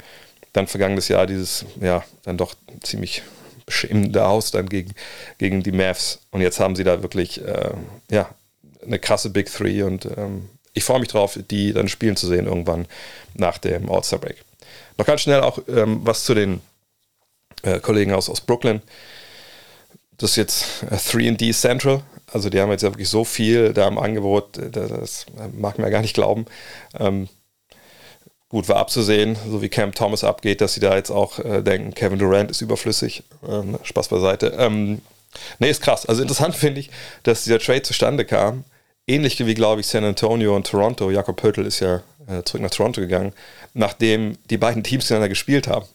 Dann 0.54 0.68
vergangenes 0.68 1.08
Jahr 1.08 1.28
dieses, 1.28 1.66
ja, 1.80 2.04
dann 2.24 2.38
doch 2.38 2.56
ziemlich 2.82 3.24
beschämende 3.72 4.26
Aus 4.26 4.52
dann 4.52 4.68
gegen, 4.68 4.94
gegen 5.38 5.64
die 5.64 5.72
Mavs. 5.72 6.20
Und 6.32 6.42
jetzt 6.42 6.60
haben 6.60 6.76
sie 6.76 6.84
da 6.84 7.02
wirklich 7.02 7.44
äh, 7.44 7.72
ja, 8.12 8.30
eine 8.86 9.00
krasse 9.00 9.30
Big 9.30 9.52
Three 9.52 9.82
und 9.84 10.06
ähm, 10.18 10.50
ich 10.74 10.84
freue 10.84 11.00
mich 11.00 11.10
drauf, 11.10 11.40
die 11.50 11.74
dann 11.74 11.88
spielen 11.88 12.18
zu 12.18 12.28
sehen 12.28 12.48
irgendwann 12.48 12.86
nach 13.34 13.58
dem 13.58 13.90
All-Star 13.90 14.20
Break. 14.20 14.44
Noch 14.98 15.06
ganz 15.06 15.22
schnell 15.22 15.42
auch 15.42 15.60
ähm, 15.70 16.02
was 16.04 16.26
zu 16.26 16.34
den 16.34 16.62
äh, 17.64 17.80
Kollegen 17.80 18.14
aus, 18.14 18.30
aus 18.30 18.42
Brooklyn. 18.42 18.82
Das 20.18 20.32
ist 20.32 20.36
jetzt 20.36 20.66
äh, 20.90 20.96
3D 20.96 21.54
Central. 21.54 22.04
Also 22.32 22.50
die 22.50 22.60
haben 22.60 22.72
jetzt 22.72 22.84
ja 22.84 22.90
wirklich 22.90 23.10
so 23.10 23.24
viel 23.24 23.74
da 23.74 23.88
im 23.88 23.98
Angebot, 23.98 24.58
äh, 24.58 24.70
das, 24.70 24.90
das 24.90 25.26
mag 25.54 25.78
man 25.78 25.88
ja 25.88 25.90
gar 25.90 26.02
nicht 26.02 26.14
glauben. 26.14 26.46
Ähm, 27.00 27.30
gut, 28.52 28.68
war 28.68 28.76
abzusehen, 28.76 29.38
so 29.50 29.62
wie 29.62 29.70
Cam 29.70 29.94
Thomas 29.94 30.24
abgeht, 30.24 30.62
dass 30.62 30.74
sie 30.74 30.82
da 30.82 30.96
jetzt 30.96 31.10
auch 31.10 31.40
äh, 31.40 31.62
denken, 31.62 31.94
Kevin 31.94 32.20
Durant 32.20 32.52
ist 32.52 32.62
überflüssig. 32.62 33.24
Ähm, 33.48 33.80
Spaß 33.82 34.10
beiseite. 34.10 34.54
Ähm, 34.58 35.02
nee, 35.60 35.70
ist 35.70 35.82
krass. 35.82 36.06
Also 36.06 36.22
interessant 36.22 36.56
finde 36.56 36.82
ich, 36.82 36.90
dass 37.24 37.46
dieser 37.46 37.60
Trade 37.60 37.82
zustande 37.84 38.26
kam. 38.26 38.66
Ähnlich 39.08 39.44
wie, 39.44 39.54
glaube 39.54 39.82
ich, 39.82 39.88
San 39.88 40.04
Antonio 40.04 40.56
und 40.56 40.68
Toronto. 40.68 41.10
Jakob 41.10 41.38
Pöttl 41.38 41.66
ist 41.66 41.80
ja 41.80 42.02
äh, 42.28 42.44
zurück 42.44 42.62
nach 42.62 42.70
Toronto 42.70 43.00
gegangen, 43.00 43.32
nachdem 43.74 44.38
die 44.50 44.58
beiden 44.58 44.84
Teams 44.84 45.06
miteinander 45.06 45.30
gespielt 45.30 45.68
haben. 45.68 45.86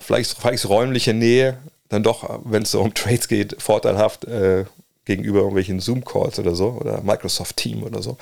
Vielleicht, 0.00 0.36
vielleicht 0.36 0.64
ist 0.64 0.68
räumliche 0.68 1.12
Nähe 1.12 1.58
dann 1.90 2.02
doch, 2.02 2.40
wenn 2.44 2.62
es 2.62 2.70
so 2.70 2.80
um 2.80 2.94
Trades 2.94 3.28
geht, 3.28 3.56
vorteilhaft 3.62 4.24
äh, 4.24 4.64
gegenüber 5.04 5.40
irgendwelchen 5.40 5.80
Zoom-Calls 5.80 6.38
oder 6.38 6.54
so 6.54 6.78
oder 6.80 7.02
Microsoft 7.02 7.58
Team 7.58 7.82
oder 7.82 8.02
so. 8.02 8.16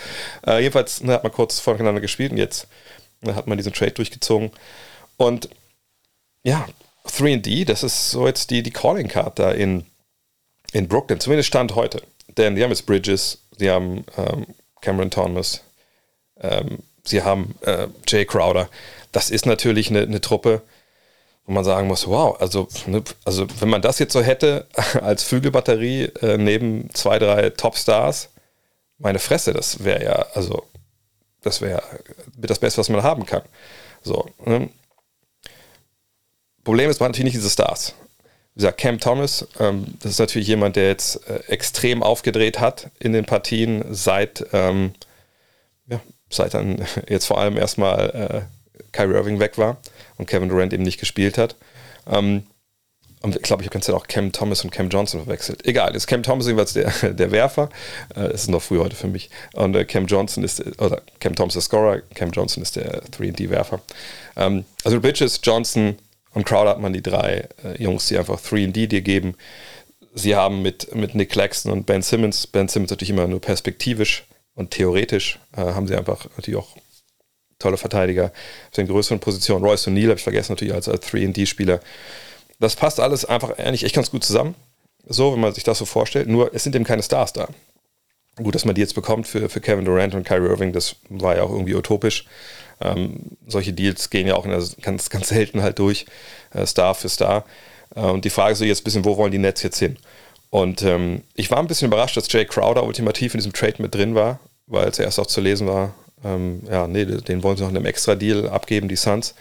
Äh, 0.44 0.58
jedenfalls 0.58 1.02
ne, 1.02 1.12
hat 1.12 1.22
man 1.22 1.32
kurz 1.32 1.60
voneinander 1.60 2.00
gespielt 2.00 2.32
und 2.32 2.38
jetzt 2.38 2.66
da 3.22 3.34
hat 3.34 3.46
man 3.46 3.58
diesen 3.58 3.72
Trade 3.72 3.92
durchgezogen. 3.92 4.50
Und 5.16 5.48
ja, 6.42 6.66
3D, 7.06 7.64
das 7.64 7.82
ist 7.82 8.10
so 8.10 8.26
jetzt 8.26 8.50
die, 8.50 8.62
die 8.62 8.70
Calling 8.70 9.08
Card 9.08 9.38
da 9.38 9.50
in, 9.50 9.84
in 10.72 10.88
Brooklyn, 10.88 11.20
zumindest 11.20 11.48
Stand 11.48 11.74
heute. 11.74 12.02
Denn 12.36 12.56
die 12.56 12.62
haben 12.62 12.70
jetzt 12.70 12.86
Bridges, 12.86 13.38
sie 13.56 13.70
haben 13.70 14.04
ähm, 14.16 14.46
Cameron 14.80 15.10
Thomas, 15.10 15.62
ähm, 16.40 16.78
sie 17.04 17.22
haben 17.22 17.54
äh, 17.62 17.88
Jay 18.06 18.24
Crowder. 18.24 18.68
Das 19.12 19.30
ist 19.30 19.46
natürlich 19.46 19.90
eine, 19.90 20.02
eine 20.02 20.20
Truppe, 20.20 20.62
wo 21.44 21.52
man 21.52 21.64
sagen 21.64 21.88
muss, 21.88 22.06
wow, 22.06 22.40
also, 22.40 22.68
ne, 22.86 23.02
also 23.24 23.46
wenn 23.60 23.68
man 23.68 23.82
das 23.82 23.98
jetzt 23.98 24.12
so 24.12 24.22
hätte 24.22 24.66
als 25.02 25.24
Flügelbatterie 25.24 26.04
äh, 26.20 26.38
neben 26.38 26.92
zwei, 26.94 27.18
drei 27.18 27.50
Topstars, 27.50 28.30
meine 28.98 29.18
Fresse, 29.18 29.52
das 29.52 29.84
wäre 29.84 30.04
ja, 30.04 30.26
also 30.34 30.64
das 31.42 31.60
wäre 31.60 31.82
das 32.36 32.58
Beste, 32.58 32.78
was 32.78 32.88
man 32.88 33.02
haben 33.02 33.26
kann. 33.26 33.42
So. 34.02 34.28
Ne? 34.44 34.70
Problem 36.64 36.90
ist, 36.90 37.00
man 37.00 37.06
hat 37.06 37.12
natürlich 37.12 37.34
nicht 37.34 37.42
diese 37.42 37.50
Stars. 37.50 37.94
Wie 38.54 38.60
gesagt, 38.60 38.78
Cam 38.78 39.00
Thomas, 39.00 39.46
ähm, 39.58 39.94
das 40.00 40.12
ist 40.12 40.18
natürlich 40.18 40.48
jemand, 40.48 40.76
der 40.76 40.88
jetzt 40.88 41.26
äh, 41.28 41.40
extrem 41.48 42.02
aufgedreht 42.02 42.60
hat 42.60 42.90
in 42.98 43.12
den 43.12 43.24
Partien, 43.24 43.84
seit, 43.90 44.44
ähm, 44.52 44.92
ja, 45.88 46.00
seit 46.28 46.54
dann 46.54 46.84
jetzt 47.08 47.26
vor 47.26 47.38
allem 47.38 47.56
erstmal 47.56 48.46
äh, 48.78 48.82
Kyrie 48.92 49.14
Irving 49.14 49.40
weg 49.40 49.58
war 49.58 49.78
und 50.18 50.26
Kevin 50.26 50.48
Durant 50.48 50.72
eben 50.72 50.82
nicht 50.82 51.00
gespielt 51.00 51.38
hat. 51.38 51.56
Ähm, 52.06 52.46
und 53.22 53.36
ich 53.36 53.42
glaube, 53.42 53.62
ich 53.62 53.68
habe 53.68 53.74
ganz 53.74 53.88
auch 53.90 54.06
Cam 54.06 54.32
Thomas 54.32 54.64
und 54.64 54.70
Cam 54.70 54.88
Johnson 54.88 55.22
verwechselt. 55.22 55.64
Egal, 55.66 55.94
ist 55.94 56.06
Cam 56.06 56.22
Thomas 56.22 56.46
jeweils 56.46 56.72
der, 56.72 56.90
der 57.12 57.30
Werfer. 57.30 57.70
Äh, 58.14 58.28
das 58.28 58.42
ist 58.42 58.50
noch 58.50 58.62
früh 58.62 58.78
heute 58.78 58.96
für 58.96 59.06
mich. 59.06 59.30
Und 59.54 59.76
äh, 59.76 59.84
Cam 59.84 60.06
Johnson 60.06 60.44
ist, 60.44 60.60
oder 60.80 61.02
Cam 61.20 61.34
Thomas 61.34 61.54
der 61.54 61.62
Scorer, 61.62 62.00
Cam 62.14 62.30
Johnson 62.30 62.62
ist 62.62 62.76
der 62.76 63.02
3D-Werfer. 63.04 63.80
Ähm, 64.36 64.64
also 64.84 65.00
Bridges, 65.00 65.40
Johnson 65.42 65.96
und 66.34 66.44
Crowder 66.44 66.70
hat 66.70 66.80
man 66.80 66.92
die 66.92 67.02
drei 67.02 67.48
äh, 67.64 67.82
Jungs, 67.82 68.08
die 68.08 68.18
einfach 68.18 68.40
3D 68.40 68.86
dir 68.86 69.02
geben. 69.02 69.34
sie 70.14 70.34
haben 70.34 70.62
mit, 70.62 70.94
mit 70.94 71.14
Nick 71.14 71.30
Claxton 71.30 71.72
und 71.72 71.86
Ben 71.86 72.02
Simmons, 72.02 72.46
Ben 72.46 72.68
Simmons 72.68 72.90
natürlich 72.90 73.10
immer 73.10 73.28
nur 73.28 73.40
perspektivisch 73.40 74.24
und 74.54 74.70
theoretisch, 74.72 75.38
äh, 75.56 75.60
haben 75.60 75.86
sie 75.86 75.96
einfach 75.96 76.26
natürlich 76.36 76.58
auch 76.58 76.76
tolle 77.58 77.76
Verteidiger 77.76 78.32
auf 78.68 78.76
den 78.76 78.88
größeren 78.88 79.20
Positionen. 79.20 79.64
Royce 79.64 79.86
O'Neill 79.86 80.08
habe 80.08 80.18
ich 80.18 80.24
vergessen, 80.24 80.52
natürlich 80.52 80.74
als, 80.74 80.88
als 80.88 81.06
3D-Spieler. 81.06 81.80
Das 82.62 82.76
passt 82.76 83.00
alles 83.00 83.24
einfach 83.24 83.58
eigentlich 83.58 83.82
echt 83.82 83.96
ganz 83.96 84.12
gut 84.12 84.22
zusammen. 84.22 84.54
So, 85.08 85.32
wenn 85.32 85.40
man 85.40 85.52
sich 85.52 85.64
das 85.64 85.78
so 85.78 85.84
vorstellt. 85.84 86.28
Nur, 86.28 86.54
es 86.54 86.62
sind 86.62 86.76
eben 86.76 86.84
keine 86.84 87.02
Stars 87.02 87.32
da. 87.32 87.48
Gut, 88.36 88.54
dass 88.54 88.64
man 88.64 88.76
die 88.76 88.80
jetzt 88.80 88.94
bekommt 88.94 89.26
für, 89.26 89.48
für 89.48 89.60
Kevin 89.60 89.84
Durant 89.84 90.14
und 90.14 90.24
Kyrie 90.24 90.48
Irving, 90.48 90.72
das 90.72 90.94
war 91.08 91.36
ja 91.36 91.42
auch 91.42 91.50
irgendwie 91.50 91.74
utopisch. 91.74 92.24
Ähm, 92.80 93.36
solche 93.48 93.72
Deals 93.72 94.10
gehen 94.10 94.28
ja 94.28 94.36
auch 94.36 94.46
der, 94.46 94.62
ganz, 94.80 95.10
ganz 95.10 95.28
selten 95.28 95.60
halt 95.60 95.80
durch, 95.80 96.06
äh, 96.52 96.64
Star 96.64 96.94
für 96.94 97.08
Star. 97.08 97.44
Äh, 97.96 98.02
und 98.02 98.24
die 98.24 98.30
Frage 98.30 98.52
ist 98.52 98.60
so 98.60 98.64
jetzt 98.64 98.82
ein 98.82 98.84
bisschen, 98.84 99.04
wo 99.04 99.16
wollen 99.16 99.32
die 99.32 99.38
Nets 99.38 99.64
jetzt 99.64 99.80
hin? 99.80 99.98
Und 100.50 100.82
ähm, 100.82 101.22
ich 101.34 101.50
war 101.50 101.58
ein 101.58 101.66
bisschen 101.66 101.88
überrascht, 101.88 102.16
dass 102.16 102.32
Jay 102.32 102.44
Crowder 102.44 102.84
ultimativ 102.84 103.34
in 103.34 103.38
diesem 103.38 103.52
Trade 103.52 103.82
mit 103.82 103.92
drin 103.92 104.14
war, 104.14 104.38
weil 104.68 104.94
zuerst 104.94 105.18
auch 105.18 105.26
zu 105.26 105.40
lesen 105.40 105.66
war, 105.66 105.94
ähm, 106.24 106.62
ja, 106.70 106.86
nee, 106.86 107.04
den 107.04 107.42
wollen 107.42 107.56
sie 107.56 107.64
noch 107.64 107.70
in 107.70 107.76
einem 107.76 107.86
Extra-Deal 107.86 108.48
abgeben, 108.48 108.86
die 108.86 108.96
Suns. 108.96 109.34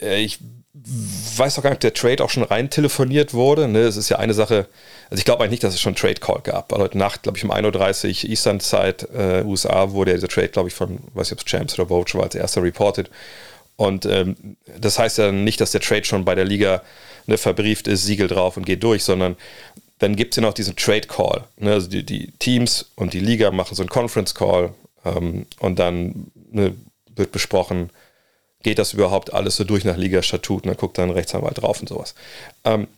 Äh, 0.00 0.20
ich 0.20 0.40
weiß 0.74 1.58
auch 1.58 1.62
gar 1.62 1.70
nicht, 1.70 1.76
ob 1.76 1.80
der 1.80 1.94
Trade 1.94 2.24
auch 2.24 2.30
schon 2.30 2.44
rein 2.44 2.70
telefoniert 2.70 3.34
wurde. 3.34 3.68
Ne? 3.68 3.80
Es 3.80 3.96
ist 3.96 4.08
ja 4.08 4.18
eine 4.18 4.32
Sache, 4.32 4.68
also 5.10 5.18
ich 5.18 5.24
glaube 5.24 5.42
eigentlich 5.42 5.52
nicht, 5.52 5.64
dass 5.64 5.74
es 5.74 5.80
schon 5.80 5.90
einen 5.90 5.96
Trade 5.96 6.14
Call 6.14 6.40
gab, 6.42 6.72
weil 6.72 6.80
heute 6.80 6.96
Nacht, 6.96 7.24
glaube 7.24 7.36
ich, 7.36 7.44
um 7.44 7.52
1.30 7.52 8.24
Uhr 8.24 8.30
Eastern 8.30 8.60
Zeit 8.60 9.06
äh, 9.14 9.42
USA 9.44 9.90
wurde 9.90 10.12
ja 10.12 10.16
dieser 10.16 10.28
Trade, 10.28 10.48
glaube 10.48 10.68
ich, 10.68 10.74
von, 10.74 10.98
weiß 11.12 11.30
nicht, 11.30 11.40
ob 11.40 11.46
es 11.46 11.50
Champs 11.50 11.78
oder 11.78 11.88
Vogue 11.88 12.14
war 12.14 12.24
als 12.24 12.34
erster 12.34 12.62
reported. 12.62 13.10
Und 13.76 14.06
ähm, 14.06 14.56
das 14.78 14.98
heißt 14.98 15.18
ja 15.18 15.30
nicht, 15.30 15.60
dass 15.60 15.72
der 15.72 15.80
Trade 15.82 16.04
schon 16.04 16.24
bei 16.24 16.34
der 16.34 16.44
Liga 16.44 16.82
ne, 17.26 17.36
verbrieft 17.36 17.86
ist, 17.86 18.04
Siegel 18.04 18.28
drauf 18.28 18.56
und 18.56 18.64
geht 18.64 18.82
durch, 18.82 19.04
sondern 19.04 19.36
dann 19.98 20.16
gibt 20.16 20.32
es 20.32 20.36
ja 20.36 20.42
noch 20.42 20.54
diesen 20.54 20.76
Trade 20.76 21.06
Call. 21.06 21.44
Ne? 21.58 21.72
Also 21.72 21.88
die, 21.88 22.02
die, 22.02 22.32
Teams 22.38 22.90
und 22.96 23.12
die 23.12 23.20
Liga 23.20 23.50
machen 23.50 23.74
so 23.74 23.82
einen 23.82 23.90
Conference 23.90 24.34
Call 24.34 24.72
ähm, 25.04 25.46
und 25.58 25.78
dann 25.78 26.30
ne, 26.50 26.74
wird 27.14 27.30
besprochen, 27.30 27.90
geht 28.62 28.78
das 28.78 28.92
überhaupt 28.92 29.32
alles 29.32 29.56
so 29.56 29.64
durch 29.64 29.84
nach 29.84 29.96
Liga-Statut? 29.96 30.64
Und 30.64 30.68
dann 30.68 30.76
guckt 30.76 30.98
dann 30.98 31.10
ein 31.10 31.14
Rechtsanwalt 31.14 31.60
drauf 31.60 31.80
und 31.80 31.88
sowas. 31.88 32.14
Ähm, 32.64 32.88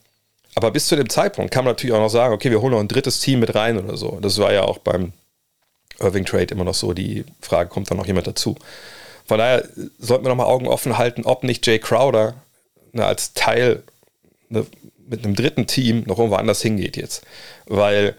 aber 0.55 0.71
bis 0.71 0.87
zu 0.87 0.97
dem 0.97 1.09
Zeitpunkt 1.09 1.53
kann 1.53 1.65
man 1.65 1.73
natürlich 1.73 1.95
auch 1.95 2.01
noch 2.01 2.09
sagen, 2.09 2.35
okay, 2.35 2.51
wir 2.51 2.61
holen 2.61 2.73
noch 2.73 2.81
ein 2.81 2.89
drittes 2.89 3.21
Team 3.21 3.41
mit 3.41 3.55
rein 3.55 3.79
oder 3.79 3.97
so. 3.97 4.19
Das 4.21 4.39
war 4.39 4.53
ja 4.53 4.63
auch 4.63 4.79
beim 4.79 5.13
Irving 5.99 6.25
Trade 6.25 6.55
immer 6.55 6.65
noch 6.65 6.75
so. 6.75 6.93
Die 6.93 7.25
Frage, 7.41 7.69
kommt 7.69 7.91
dann 7.91 7.99
noch 7.99 8.07
jemand 8.07 8.27
dazu? 8.27 8.57
Von 9.27 9.39
daher 9.39 9.67
sollten 9.99 10.25
wir 10.25 10.29
noch 10.29 10.37
mal 10.37 10.45
Augen 10.45 10.69
offen 10.69 10.99
halten, 10.99 11.25
ob 11.25 11.45
nicht 11.45 11.67
Jay 11.67 11.79
Crowder 11.79 12.35
ne, 12.93 13.05
als 13.05 13.33
Teil 13.35 13.83
ne, 14.49 14.67
mit 15.09 15.25
einem 15.25 15.35
dritten 15.35 15.67
Team 15.67 16.05
noch 16.07 16.19
irgendwo 16.19 16.37
anders 16.37 16.63
hingeht 16.63 16.97
jetzt. 16.97 17.23
Weil 17.67 18.17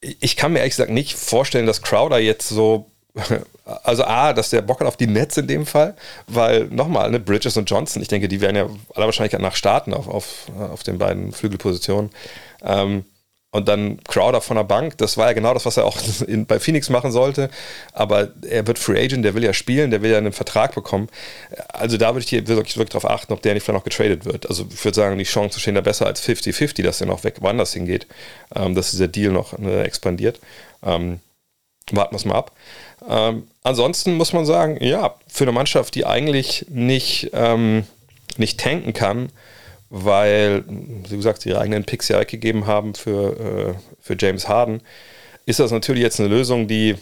ich 0.00 0.36
kann 0.36 0.52
mir 0.52 0.60
ehrlich 0.60 0.74
gesagt 0.74 0.90
nicht 0.90 1.16
vorstellen, 1.16 1.66
dass 1.66 1.82
Crowder 1.82 2.18
jetzt 2.18 2.48
so 2.48 2.86
also 3.82 4.04
A, 4.04 4.32
dass 4.32 4.50
der 4.50 4.62
Bock 4.62 4.80
hat 4.80 4.86
auf 4.86 4.96
die 4.96 5.06
Nets 5.06 5.36
in 5.36 5.46
dem 5.46 5.66
Fall, 5.66 5.94
weil 6.26 6.64
nochmal, 6.66 7.10
ne, 7.10 7.20
Bridges 7.20 7.56
und 7.56 7.68
Johnson, 7.68 8.02
ich 8.02 8.08
denke, 8.08 8.28
die 8.28 8.40
werden 8.40 8.56
ja 8.56 8.68
aller 8.94 9.06
Wahrscheinlichkeit 9.06 9.40
nach 9.40 9.56
starten 9.56 9.94
auf, 9.94 10.08
auf, 10.08 10.46
auf 10.58 10.82
den 10.82 10.98
beiden 10.98 11.32
Flügelpositionen. 11.32 12.10
Ähm, 12.62 13.04
und 13.50 13.66
dann 13.66 14.02
Crowder 14.04 14.42
von 14.42 14.58
der 14.58 14.64
Bank, 14.64 14.98
das 14.98 15.16
war 15.16 15.28
ja 15.28 15.32
genau 15.32 15.54
das, 15.54 15.64
was 15.64 15.78
er 15.78 15.86
auch 15.86 15.96
in, 16.26 16.44
bei 16.44 16.60
Phoenix 16.60 16.90
machen 16.90 17.12
sollte. 17.12 17.48
Aber 17.94 18.28
er 18.46 18.66
wird 18.66 18.78
Free 18.78 19.02
Agent, 19.02 19.24
der 19.24 19.34
will 19.34 19.42
ja 19.42 19.54
spielen, 19.54 19.90
der 19.90 20.02
will 20.02 20.10
ja 20.10 20.18
einen 20.18 20.32
Vertrag 20.32 20.74
bekommen. 20.74 21.08
Also 21.68 21.96
da 21.96 22.08
würde 22.08 22.24
ich 22.24 22.28
hier 22.28 22.46
wirklich, 22.46 22.76
wirklich 22.76 22.90
darauf 22.90 23.10
achten, 23.10 23.32
ob 23.32 23.40
der 23.40 23.54
nicht 23.54 23.62
vielleicht 23.62 23.78
noch 23.78 23.84
getradet 23.84 24.26
wird. 24.26 24.46
Also 24.48 24.66
ich 24.70 24.84
würde 24.84 24.94
sagen, 24.94 25.16
die 25.16 25.24
Chancen 25.24 25.60
stehen 25.60 25.74
da 25.74 25.80
besser 25.80 26.06
als 26.06 26.22
50-50, 26.22 26.82
dass 26.82 27.00
er 27.00 27.06
noch 27.06 27.24
weg 27.24 27.36
woanders 27.40 27.72
hingeht, 27.72 28.06
ähm, 28.54 28.74
dass 28.74 28.90
dieser 28.90 29.08
Deal 29.08 29.32
noch 29.32 29.56
ne, 29.56 29.82
expandiert. 29.82 30.40
Ähm, 30.82 31.20
warten 31.92 32.12
wir 32.14 32.16
es 32.16 32.24
mal 32.24 32.34
ab. 32.34 32.52
Ähm, 33.08 33.46
ansonsten 33.62 34.16
muss 34.16 34.32
man 34.32 34.44
sagen, 34.44 34.82
ja, 34.82 35.14
für 35.26 35.44
eine 35.44 35.52
Mannschaft, 35.52 35.94
die 35.94 36.04
eigentlich 36.04 36.66
nicht, 36.68 37.30
ähm, 37.32 37.84
nicht 38.36 38.60
tanken 38.60 38.92
kann, 38.92 39.30
weil, 39.90 40.64
wie 40.66 41.16
gesagt, 41.16 41.46
ihre 41.46 41.60
eigenen 41.60 41.84
Picks 41.84 42.08
ja 42.08 42.20
weggegeben 42.20 42.66
haben 42.66 42.94
für, 42.94 43.74
äh, 43.74 43.74
für 44.00 44.16
James 44.18 44.48
Harden, 44.48 44.82
ist 45.46 45.60
das 45.60 45.70
natürlich 45.70 46.02
jetzt 46.02 46.20
eine 46.20 46.28
Lösung, 46.28 46.68
die, 46.68 46.96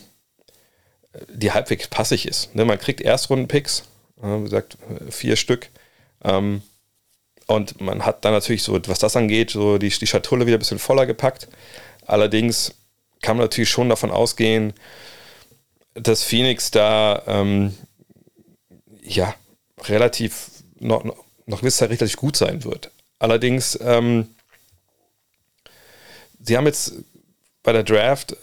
die 1.29 1.53
halbwegs 1.53 1.89
passig 1.89 2.29
ist. 2.29 2.55
Ne, 2.55 2.65
man 2.65 2.79
kriegt 2.79 3.01
Erstrunden-Picks, 3.01 3.85
äh, 4.23 4.39
wie 4.39 4.45
gesagt, 4.45 4.79
vier 5.11 5.37
Stück. 5.37 5.69
Ähm, 6.25 6.63
und 7.47 7.81
man 7.81 8.05
hat 8.05 8.25
dann 8.25 8.33
natürlich 8.33 8.63
so, 8.63 8.79
was 8.87 8.99
das 8.99 9.17
angeht, 9.17 9.51
so 9.51 9.79
die, 9.79 9.89
die 9.89 10.07
Schatulle 10.07 10.47
wieder 10.47 10.57
ein 10.57 10.61
bisschen 10.61 10.79
voller 10.79 11.07
gepackt. 11.07 11.49
Allerdings 12.07 12.75
kann 13.27 13.37
man 13.37 13.47
natürlich 13.47 13.71
schon 13.71 13.89
davon 13.89 14.13
ausgehen, 14.13 14.73
dass 15.95 16.23
Phoenix 16.23 16.71
da 16.71 17.25
ähm, 17.27 17.75
ja 19.03 19.35
relativ 19.83 20.49
noch, 20.79 21.05
noch 21.47 21.59
gewiss 21.59 21.79
Zeit 21.79 21.91
relativ 21.91 22.17
gut 22.17 22.37
sein 22.37 22.63
wird. 22.63 22.93
Allerdings, 23.19 23.77
ähm, 23.83 24.29
sie 26.41 26.57
haben 26.57 26.67
jetzt 26.67 26.93
bei 27.65 27.73
der 27.73 27.83
Draft 27.83 28.37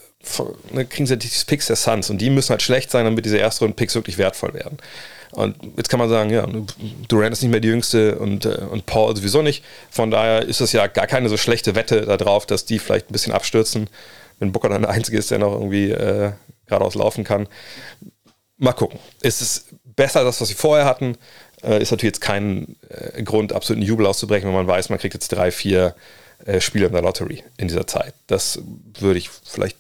ne, 0.72 0.86
kriegen 0.86 1.08
sie 1.08 1.18
die 1.18 1.30
Picks 1.48 1.68
der 1.68 1.78
Suns 1.78 2.10
und 2.10 2.18
die 2.18 2.30
müssen 2.30 2.50
halt 2.50 2.62
schlecht 2.62 2.92
sein, 2.92 3.06
damit 3.06 3.24
diese 3.24 3.40
ersten 3.40 3.74
Picks 3.74 3.96
wirklich 3.96 4.18
wertvoll 4.18 4.54
werden. 4.54 4.80
Und 5.32 5.56
jetzt 5.78 5.88
kann 5.88 6.00
man 6.00 6.10
sagen, 6.10 6.30
ja, 6.30 6.46
Durant 7.08 7.32
ist 7.32 7.42
nicht 7.42 7.52
mehr 7.52 7.62
die 7.62 7.70
jüngste 7.70 8.20
und, 8.20 8.44
äh, 8.44 8.66
und 8.70 8.86
Paul 8.86 9.16
sowieso 9.16 9.42
nicht. 9.42 9.64
Von 9.90 10.12
daher 10.12 10.42
ist 10.42 10.60
es 10.60 10.74
ja 10.74 10.88
gar 10.88 11.08
keine 11.08 11.30
so 11.30 11.38
schlechte 11.38 11.74
Wette 11.74 12.02
darauf, 12.02 12.46
dass 12.46 12.66
die 12.66 12.80
vielleicht 12.80 13.10
ein 13.10 13.14
bisschen 13.14 13.32
abstürzen, 13.32 13.90
wenn 14.44 14.52
Booker 14.52 14.70
dann 14.70 14.84
der 14.84 14.92
Einzige 14.92 15.18
ist, 15.18 15.32
der 15.32 15.40
noch 15.40 15.54
irgendwie 15.54 15.90
äh, 15.90 16.34
geradeaus 16.68 16.96
laufen 16.96 17.24
kann. 17.24 17.48
Mal 18.58 18.74
gucken. 18.74 19.00
Ist 19.22 19.42
es 19.42 19.66
besser, 19.84 20.20
als 20.20 20.28
das, 20.28 20.42
was 20.42 20.48
sie 20.50 20.54
vorher 20.54 20.86
hatten? 20.86 21.18
Äh, 21.64 21.82
ist 21.82 21.92
natürlich 21.92 22.14
jetzt 22.16 22.22
kein 22.22 22.76
äh, 22.90 23.24
Grund, 23.24 23.54
absoluten 23.54 23.86
Jubel 23.86 24.06
auszubrechen, 24.06 24.48
wenn 24.48 24.56
man 24.56 24.68
weiß, 24.68 24.90
man 24.90 25.00
kriegt 25.00 25.14
jetzt 25.14 25.30
drei, 25.30 25.52
vier 25.52 25.96
äh, 26.46 26.60
Spiele 26.60 26.88
in 26.88 26.94
der 26.94 27.02
Lottery 27.02 27.44
in 27.58 27.68
dieser 27.68 27.88
Zeit. 27.88 28.14
Das 28.28 28.60
würde 29.00 29.18
ich 29.18 29.30
vielleicht 29.30 29.78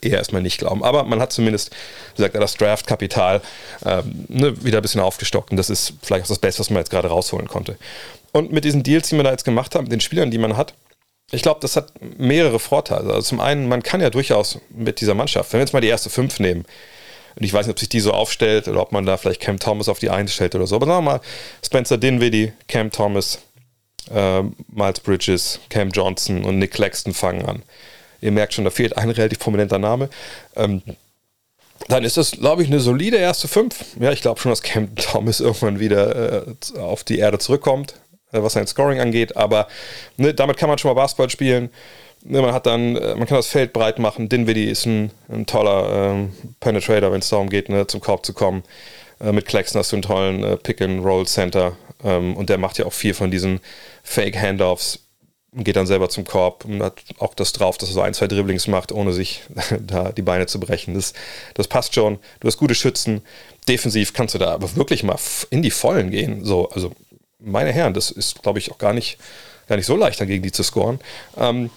eher 0.00 0.18
erstmal 0.18 0.42
nicht 0.42 0.58
glauben. 0.58 0.84
Aber 0.84 1.02
man 1.02 1.20
hat 1.20 1.32
zumindest, 1.32 1.70
wie 2.14 2.22
gesagt, 2.22 2.36
das 2.36 2.54
Draft-Kapital 2.54 3.42
ähm, 3.84 4.26
ne, 4.28 4.64
wieder 4.64 4.78
ein 4.78 4.82
bisschen 4.82 5.00
aufgestockt 5.00 5.50
und 5.50 5.56
das 5.56 5.70
ist 5.70 5.94
vielleicht 6.02 6.24
auch 6.24 6.28
das 6.28 6.38
Beste, 6.38 6.60
was 6.60 6.70
man 6.70 6.78
jetzt 6.78 6.90
gerade 6.90 7.08
rausholen 7.08 7.48
konnte. 7.48 7.76
Und 8.30 8.52
mit 8.52 8.64
diesen 8.64 8.84
Deals, 8.84 9.08
die 9.08 9.16
man 9.16 9.24
da 9.24 9.32
jetzt 9.32 9.44
gemacht 9.44 9.74
hat, 9.74 9.82
mit 9.82 9.90
den 9.90 10.00
Spielern, 10.00 10.30
die 10.30 10.38
man 10.38 10.56
hat, 10.56 10.74
ich 11.30 11.42
glaube, 11.42 11.60
das 11.60 11.76
hat 11.76 11.92
mehrere 12.00 12.58
Vorteile. 12.58 13.12
Also 13.12 13.22
zum 13.22 13.40
einen, 13.40 13.68
man 13.68 13.82
kann 13.82 14.00
ja 14.00 14.10
durchaus 14.10 14.58
mit 14.70 15.00
dieser 15.00 15.14
Mannschaft, 15.14 15.52
wenn 15.52 15.58
wir 15.58 15.64
jetzt 15.64 15.72
mal 15.72 15.80
die 15.80 15.88
erste 15.88 16.10
fünf 16.10 16.40
nehmen, 16.40 16.64
und 17.36 17.44
ich 17.44 17.52
weiß 17.52 17.66
nicht, 17.66 17.74
ob 17.74 17.78
sich 17.78 17.88
die 17.88 18.00
so 18.00 18.12
aufstellt 18.12 18.66
oder 18.66 18.80
ob 18.80 18.90
man 18.90 19.06
da 19.06 19.16
vielleicht 19.16 19.40
Cam 19.40 19.60
Thomas 19.60 19.88
auf 19.88 20.00
die 20.00 20.10
Eins 20.10 20.34
stellt 20.34 20.56
oder 20.56 20.66
so, 20.66 20.74
aber 20.74 20.86
sagen 20.86 21.04
wir 21.04 21.12
mal, 21.12 21.20
Spencer 21.64 21.96
Dinwiddie, 21.96 22.52
Cam 22.66 22.90
Thomas, 22.90 23.38
äh, 24.12 24.42
Miles 24.72 25.00
Bridges, 25.00 25.60
Cam 25.68 25.90
Johnson 25.90 26.44
und 26.44 26.58
Nick 26.58 26.72
Claxton 26.72 27.14
fangen 27.14 27.44
an. 27.44 27.62
Ihr 28.20 28.32
merkt 28.32 28.54
schon, 28.54 28.64
da 28.64 28.70
fehlt 28.70 28.96
ein 28.96 29.10
relativ 29.10 29.38
prominenter 29.38 29.78
Name. 29.78 30.08
Ähm, 30.56 30.82
dann 31.86 32.02
ist 32.02 32.16
das, 32.16 32.32
glaube 32.32 32.64
ich, 32.64 32.68
eine 32.68 32.80
solide 32.80 33.18
erste 33.18 33.46
Fünf. 33.46 33.84
Ja, 34.00 34.10
ich 34.10 34.20
glaube 34.20 34.40
schon, 34.40 34.50
dass 34.50 34.62
Cam 34.62 34.96
Thomas 34.96 35.38
irgendwann 35.40 35.78
wieder 35.78 36.48
äh, 36.48 36.78
auf 36.78 37.04
die 37.04 37.18
Erde 37.18 37.38
zurückkommt. 37.38 37.94
Äh, 38.32 38.42
was 38.42 38.52
sein 38.54 38.66
Scoring 38.66 39.00
angeht, 39.00 39.36
aber 39.36 39.68
ne, 40.16 40.34
damit 40.34 40.56
kann 40.56 40.68
man 40.68 40.78
schon 40.78 40.90
mal 40.90 41.00
Basketball 41.00 41.30
spielen. 41.30 41.70
Ne, 42.24 42.42
man 42.42 42.52
hat 42.52 42.66
dann, 42.66 42.96
äh, 42.96 43.14
man 43.14 43.26
kann 43.26 43.36
das 43.36 43.46
Feld 43.46 43.72
breit 43.72 43.98
machen. 43.98 44.28
Dinwiddie 44.28 44.68
ist 44.68 44.86
ein, 44.86 45.10
ein 45.28 45.46
toller 45.46 46.12
ähm, 46.12 46.32
Penetrator, 46.60 47.12
wenn 47.12 47.20
es 47.20 47.28
darum 47.28 47.48
geht, 47.48 47.68
ne, 47.68 47.86
zum 47.86 48.00
Korb 48.00 48.26
zu 48.26 48.34
kommen. 48.34 48.64
Äh, 49.20 49.32
mit 49.32 49.46
Claxton 49.46 49.78
hast 49.78 49.92
du 49.92 49.96
einen 49.96 50.02
tollen 50.02 50.44
äh, 50.44 50.56
Pick-and-Roll-Center 50.56 51.76
ähm, 52.04 52.36
und 52.36 52.50
der 52.50 52.58
macht 52.58 52.78
ja 52.78 52.86
auch 52.86 52.92
viel 52.92 53.14
von 53.14 53.30
diesen 53.30 53.60
Fake-Handoffs 54.02 55.00
und 55.52 55.64
geht 55.64 55.76
dann 55.76 55.86
selber 55.86 56.10
zum 56.10 56.24
Korb 56.24 56.64
und 56.66 56.82
hat 56.82 57.02
auch 57.18 57.34
das 57.34 57.52
drauf, 57.52 57.78
dass 57.78 57.88
er 57.88 57.94
so 57.94 58.00
ein, 58.02 58.14
zwei 58.14 58.26
Dribblings 58.26 58.66
macht, 58.66 58.92
ohne 58.92 59.12
sich 59.12 59.42
da 59.80 60.12
die 60.12 60.22
Beine 60.22 60.46
zu 60.46 60.60
brechen. 60.60 60.94
Das, 60.94 61.14
das 61.54 61.68
passt 61.68 61.94
schon. 61.94 62.18
Du 62.40 62.48
hast 62.48 62.58
gute 62.58 62.74
Schützen. 62.74 63.22
Defensiv 63.68 64.12
kannst 64.12 64.34
du 64.34 64.38
da 64.38 64.52
aber 64.52 64.76
wirklich 64.76 65.02
mal 65.02 65.16
in 65.50 65.62
die 65.62 65.70
Vollen 65.70 66.10
gehen. 66.10 66.44
So, 66.44 66.68
also 66.70 66.92
meine 67.38 67.72
Herren, 67.72 67.94
das 67.94 68.10
ist, 68.10 68.42
glaube 68.42 68.58
ich, 68.58 68.70
auch 68.70 68.78
gar 68.78 68.92
nicht, 68.92 69.18
gar 69.68 69.76
nicht 69.76 69.86
so 69.86 69.96
leicht, 69.96 70.20
dagegen 70.20 70.42
die 70.42 70.52
zu 70.52 70.62
scoren. 70.62 71.00
Ähm, 71.36 71.70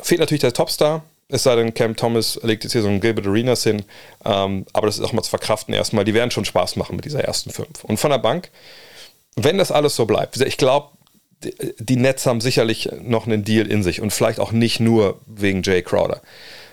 fehlt 0.00 0.20
natürlich 0.20 0.42
der 0.42 0.52
Topstar. 0.52 1.04
Es 1.28 1.42
sei 1.42 1.56
denn, 1.56 1.72
Cam 1.72 1.96
Thomas 1.96 2.38
legt 2.42 2.64
jetzt 2.64 2.72
hier 2.72 2.82
so 2.82 2.88
einen 2.88 3.00
Gilbert 3.00 3.26
Arenas 3.26 3.62
hin. 3.64 3.84
Ähm, 4.24 4.66
aber 4.72 4.86
das 4.86 4.98
ist 4.98 5.04
auch 5.04 5.12
mal 5.12 5.22
zu 5.22 5.30
verkraften 5.30 5.74
erstmal. 5.74 6.04
Die 6.04 6.14
werden 6.14 6.30
schon 6.30 6.44
Spaß 6.44 6.76
machen 6.76 6.96
mit 6.96 7.04
dieser 7.04 7.24
ersten 7.24 7.50
fünf. 7.50 7.82
Und 7.84 7.96
von 7.96 8.10
der 8.10 8.18
Bank, 8.18 8.50
wenn 9.36 9.58
das 9.58 9.72
alles 9.72 9.96
so 9.96 10.04
bleibt, 10.04 10.40
ich 10.40 10.58
glaube, 10.58 10.90
die 11.78 11.96
Nets 11.96 12.26
haben 12.26 12.40
sicherlich 12.40 12.90
noch 13.02 13.26
einen 13.26 13.44
Deal 13.44 13.66
in 13.66 13.82
sich 13.82 14.00
und 14.00 14.12
vielleicht 14.12 14.40
auch 14.40 14.52
nicht 14.52 14.80
nur 14.80 15.20
wegen 15.26 15.62
Jay 15.62 15.82
Crowder. 15.82 16.22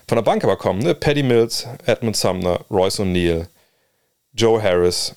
Von 0.07 0.17
der 0.17 0.23
Bank 0.23 0.43
aber 0.43 0.57
kommen, 0.57 0.81
ne? 0.81 0.93
Paddy 0.93 1.23
Mills, 1.23 1.67
Edmund 1.85 2.15
Sumner, 2.15 2.61
Royce 2.69 2.99
O'Neill, 2.99 3.47
Joe 4.33 4.61
Harris, 4.61 5.15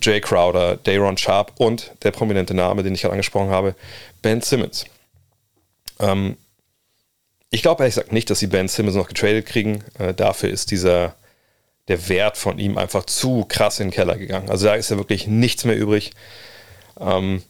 Jay 0.00 0.20
Crowder, 0.20 0.76
Dayron 0.76 1.16
Sharp 1.16 1.52
und 1.58 1.92
der 2.02 2.10
prominente 2.10 2.54
Name, 2.54 2.82
den 2.82 2.94
ich 2.94 3.02
gerade 3.02 3.12
angesprochen 3.12 3.50
habe, 3.50 3.74
Ben 4.22 4.40
Simmons. 4.40 4.84
Ähm, 6.00 6.36
ich 7.50 7.62
glaube 7.62 7.82
ehrlich 7.82 7.94
gesagt 7.94 8.12
nicht, 8.12 8.30
dass 8.30 8.38
sie 8.38 8.46
Ben 8.46 8.68
Simmons 8.68 8.96
noch 8.96 9.08
getradet 9.08 9.46
kriegen. 9.46 9.84
Äh, 9.98 10.14
dafür 10.14 10.50
ist 10.50 10.70
dieser 10.70 11.14
der 11.88 12.08
Wert 12.08 12.38
von 12.38 12.58
ihm 12.58 12.78
einfach 12.78 13.04
zu 13.04 13.44
krass 13.46 13.78
in 13.78 13.88
den 13.88 13.94
Keller 13.94 14.16
gegangen. 14.16 14.48
Also 14.48 14.66
da 14.66 14.74
ist 14.74 14.90
ja 14.90 14.96
wirklich 14.96 15.26
nichts 15.26 15.64
mehr 15.64 15.76
übrig. 15.76 16.12
Ähm, 16.98 17.42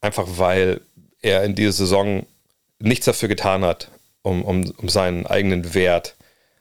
einfach 0.00 0.26
weil 0.36 0.80
er 1.22 1.44
in 1.44 1.54
dieser 1.54 1.72
Saison 1.72 2.26
nichts 2.78 3.06
dafür 3.06 3.28
getan 3.28 3.64
hat, 3.64 3.90
um, 4.22 4.44
um, 4.44 4.72
um 4.76 4.88
seinen 4.88 5.26
eigenen 5.26 5.74
Wert 5.74 6.16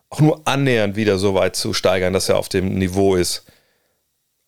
auch 0.10 0.22
nur 0.22 0.48
annähernd 0.48 0.96
wieder 0.96 1.18
so 1.18 1.34
weit 1.36 1.56
zu 1.56 1.74
steigern, 1.74 2.14
dass 2.14 2.30
er 2.30 2.38
auf 2.38 2.50
dem 2.50 2.78
Niveau 2.78 3.16
ist, 3.16 3.44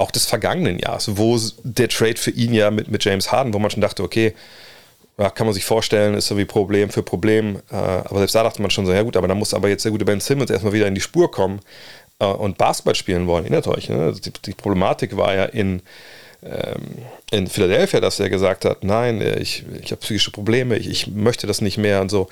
auch 0.02 0.12
des 0.12 0.26
vergangenen 0.26 0.80
Jahres, 0.80 1.18
wo 1.18 1.40
der 1.64 1.88
Trade 1.88 2.18
für 2.18 2.32
ihn 2.32 2.54
ja 2.54 2.72
mit, 2.72 2.90
mit 2.90 3.06
James 3.06 3.32
Harden, 3.32 3.54
wo 3.54 3.60
man 3.60 3.72
schon 3.72 3.82
dachte, 3.82 4.04
okay, 4.04 4.34
ja, 5.18 5.30
kann 5.30 5.46
man 5.46 5.54
sich 5.54 5.66
vorstellen, 5.66 6.16
ist 6.16 6.28
so 6.28 6.38
wie 6.38 6.46
Problem 6.46 6.90
für 6.90 7.04
Problem. 7.04 7.58
Äh, 7.72 7.76
aber 7.76 8.18
selbst 8.18 8.34
da 8.34 8.44
dachte 8.44 8.62
man 8.62 8.72
schon 8.72 8.86
so, 8.86 8.94
ja 8.94 9.04
gut, 9.04 9.16
aber 9.16 9.28
da 9.28 9.36
muss 9.36 9.54
aber 9.54 9.70
jetzt 9.70 9.86
der 9.86 9.92
gute 9.92 10.06
Ben 10.06 10.20
Simmons 10.20 10.50
erstmal 10.50 10.74
wieder 10.74 10.88
in 10.88 10.96
die 10.96 11.02
Spur 11.02 11.30
kommen 11.30 11.60
äh, 12.20 12.26
und 12.26 12.58
Basketball 12.58 12.96
spielen 12.96 13.28
wollen. 13.28 13.46
Erinnert 13.46 13.68
euch, 13.68 13.90
ne? 13.90 14.14
Die, 14.14 14.32
die, 14.32 14.54
Problematik 14.54 15.16
war 15.18 15.36
ja 15.36 15.46
in, 15.46 15.82
ähm, 16.44 17.06
in 17.30 17.48
Philadelphia, 17.48 18.00
dass 18.00 18.20
er 18.20 18.30
gesagt 18.30 18.66
hat, 18.66 18.84
nein, 18.84 19.22
äh, 19.22 19.40
ich, 19.40 19.64
ich 19.84 19.92
habe 19.92 20.02
psychische 20.02 20.32
Probleme, 20.32 20.78
ich, 20.78 20.90
ich 20.90 21.08
möchte 21.08 21.46
das 21.46 21.62
nicht 21.62 21.78
mehr 21.78 22.02
und 22.02 22.10
so. 22.10 22.28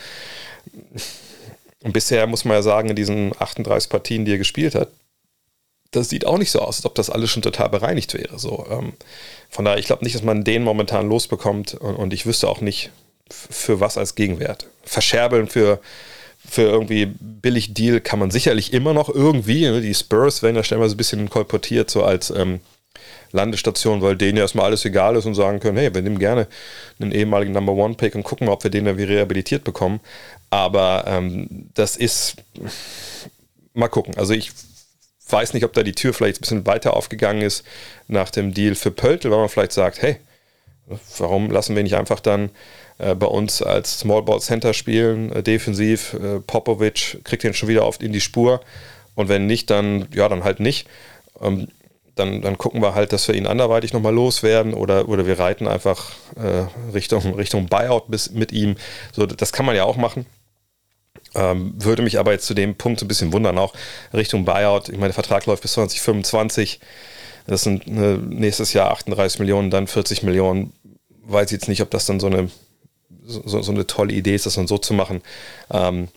Und 1.83 1.93
bisher 1.93 2.25
muss 2.25 2.43
man 2.43 2.55
ja 2.55 2.61
sagen, 2.61 2.89
in 2.89 2.95
diesen 2.95 3.33
38 3.37 3.89
Partien, 3.89 4.25
die 4.25 4.33
er 4.33 4.37
gespielt 4.37 4.73
hat, 4.73 4.89
das 5.91 6.09
sieht 6.09 6.25
auch 6.25 6.37
nicht 6.37 6.51
so 6.51 6.59
aus, 6.59 6.77
als 6.77 6.85
ob 6.85 6.95
das 6.95 7.09
alles 7.09 7.29
schon 7.31 7.41
total 7.41 7.69
bereinigt 7.69 8.13
wäre. 8.13 8.37
So, 8.37 8.65
ähm, 8.69 8.93
von 9.49 9.65
daher, 9.65 9.79
ich 9.79 9.87
glaube 9.87 10.03
nicht, 10.03 10.15
dass 10.15 10.23
man 10.23 10.43
den 10.43 10.63
momentan 10.63 11.09
losbekommt 11.09 11.73
und, 11.73 11.95
und 11.95 12.13
ich 12.13 12.25
wüsste 12.25 12.47
auch 12.47 12.61
nicht, 12.61 12.91
für 13.31 13.79
was 13.79 13.97
als 13.97 14.15
Gegenwert. 14.15 14.67
Verscherbeln 14.83 15.47
für, 15.47 15.79
für 16.47 16.63
irgendwie 16.63 17.05
billig 17.05 17.73
Deal 17.73 18.01
kann 18.01 18.19
man 18.19 18.31
sicherlich 18.31 18.73
immer 18.73 18.93
noch 18.93 19.09
irgendwie. 19.09 19.61
Ne? 19.61 19.81
Die 19.81 19.93
Spurs 19.93 20.41
werden 20.41 20.55
ja 20.55 20.63
stellenweise 20.63 20.95
ein 20.95 20.97
bisschen 20.97 21.29
kolportiert, 21.29 21.91
so 21.91 22.03
als 22.03 22.31
ähm, 22.31 22.59
Landestation, 23.31 24.01
weil 24.01 24.15
denen 24.15 24.37
ja 24.37 24.43
erstmal 24.43 24.65
alles 24.65 24.85
egal 24.85 25.15
ist 25.15 25.25
und 25.25 25.35
sagen 25.35 25.59
können, 25.59 25.77
hey, 25.77 25.93
wir 25.93 26.01
nehmen 26.01 26.17
gerne 26.17 26.47
einen 26.99 27.11
ehemaligen 27.11 27.53
Number 27.53 27.73
One 27.73 27.93
Pick 27.93 28.15
und 28.15 28.23
gucken 28.23 28.47
mal, 28.47 28.53
ob 28.53 28.63
wir 28.63 28.71
den 28.71 28.87
irgendwie 28.87 29.05
rehabilitiert 29.05 29.63
bekommen. 29.63 29.99
Aber 30.49 31.03
ähm, 31.07 31.69
das 31.75 31.95
ist, 31.95 32.37
mal 33.73 33.89
gucken. 33.89 34.15
Also 34.17 34.33
ich 34.33 34.51
weiß 35.31 35.53
nicht, 35.53 35.63
ob 35.63 35.73
da 35.73 35.83
die 35.83 35.93
Tür 35.93 36.13
vielleicht 36.13 36.37
ein 36.37 36.41
bisschen 36.41 36.65
weiter 36.65 36.95
aufgegangen 36.95 37.41
ist 37.41 37.65
nach 38.07 38.29
dem 38.29 38.53
Deal 38.53 38.75
für 38.75 38.91
Pöltl, 38.91 39.31
weil 39.31 39.39
man 39.39 39.49
vielleicht 39.49 39.73
sagt, 39.73 40.01
hey, 40.01 40.17
warum 41.17 41.51
lassen 41.51 41.75
wir 41.75 41.83
nicht 41.83 41.95
einfach 41.95 42.19
dann 42.19 42.49
äh, 42.97 43.15
bei 43.15 43.27
uns 43.27 43.61
als 43.61 43.99
Small 43.99 44.23
Ball 44.23 44.39
Center 44.39 44.73
spielen, 44.73 45.31
äh, 45.31 45.43
defensiv, 45.43 46.13
äh, 46.13 46.39
Popovic 46.39 47.23
kriegt 47.23 47.43
den 47.43 47.53
schon 47.53 47.69
wieder 47.69 47.85
oft 47.85 48.01
in 48.03 48.11
die 48.11 48.21
Spur 48.21 48.61
und 49.15 49.29
wenn 49.29 49.47
nicht, 49.47 49.69
dann, 49.69 50.07
ja, 50.13 50.29
dann 50.29 50.43
halt 50.43 50.59
nicht. 50.59 50.87
Ähm, 51.41 51.67
dann, 52.15 52.41
dann 52.41 52.57
gucken 52.57 52.81
wir 52.81 52.95
halt, 52.95 53.13
dass 53.13 53.27
wir 53.27 53.35
ihn 53.35 53.47
anderweitig 53.47 53.93
nochmal 53.93 54.13
loswerden 54.13 54.73
oder, 54.73 55.07
oder 55.07 55.25
wir 55.25 55.39
reiten 55.39 55.67
einfach 55.67 56.11
äh, 56.35 56.65
Richtung, 56.93 57.33
Richtung 57.35 57.67
Buyout 57.67 58.09
bis, 58.09 58.31
mit 58.31 58.51
ihm. 58.51 58.75
So, 59.13 59.25
das 59.25 59.53
kann 59.53 59.65
man 59.65 59.75
ja 59.75 59.85
auch 59.85 59.95
machen. 59.95 60.25
Ähm, 61.35 61.73
würde 61.77 62.01
mich 62.01 62.19
aber 62.19 62.31
jetzt 62.31 62.47
zu 62.47 62.53
dem 62.53 62.75
Punkt 62.75 63.01
ein 63.01 63.07
bisschen 63.07 63.33
wundern, 63.33 63.57
auch 63.57 63.73
Richtung 64.13 64.45
Buyout. 64.45 64.89
Ich 64.89 64.95
meine, 64.95 65.07
der 65.07 65.13
Vertrag 65.13 65.45
läuft 65.45 65.61
bis 65.61 65.73
2025. 65.73 66.79
Das 67.47 67.63
sind 67.63 67.87
äh, 67.87 68.17
nächstes 68.17 68.73
Jahr 68.73 68.91
38 68.91 69.39
Millionen, 69.39 69.69
dann 69.69 69.87
40 69.87 70.23
Millionen. 70.23 70.73
Weiß 71.23 71.51
jetzt 71.51 71.67
nicht, 71.67 71.81
ob 71.81 71.91
das 71.91 72.05
dann 72.05 72.19
so 72.19 72.27
eine, 72.27 72.49
so, 73.25 73.61
so 73.61 73.71
eine 73.71 73.85
tolle 73.85 74.13
Idee 74.13 74.35
ist, 74.35 74.45
das 74.45 74.55
dann 74.55 74.67
so 74.67 74.77
zu 74.77 74.93
machen. 74.93 75.21
Ähm, 75.71 76.07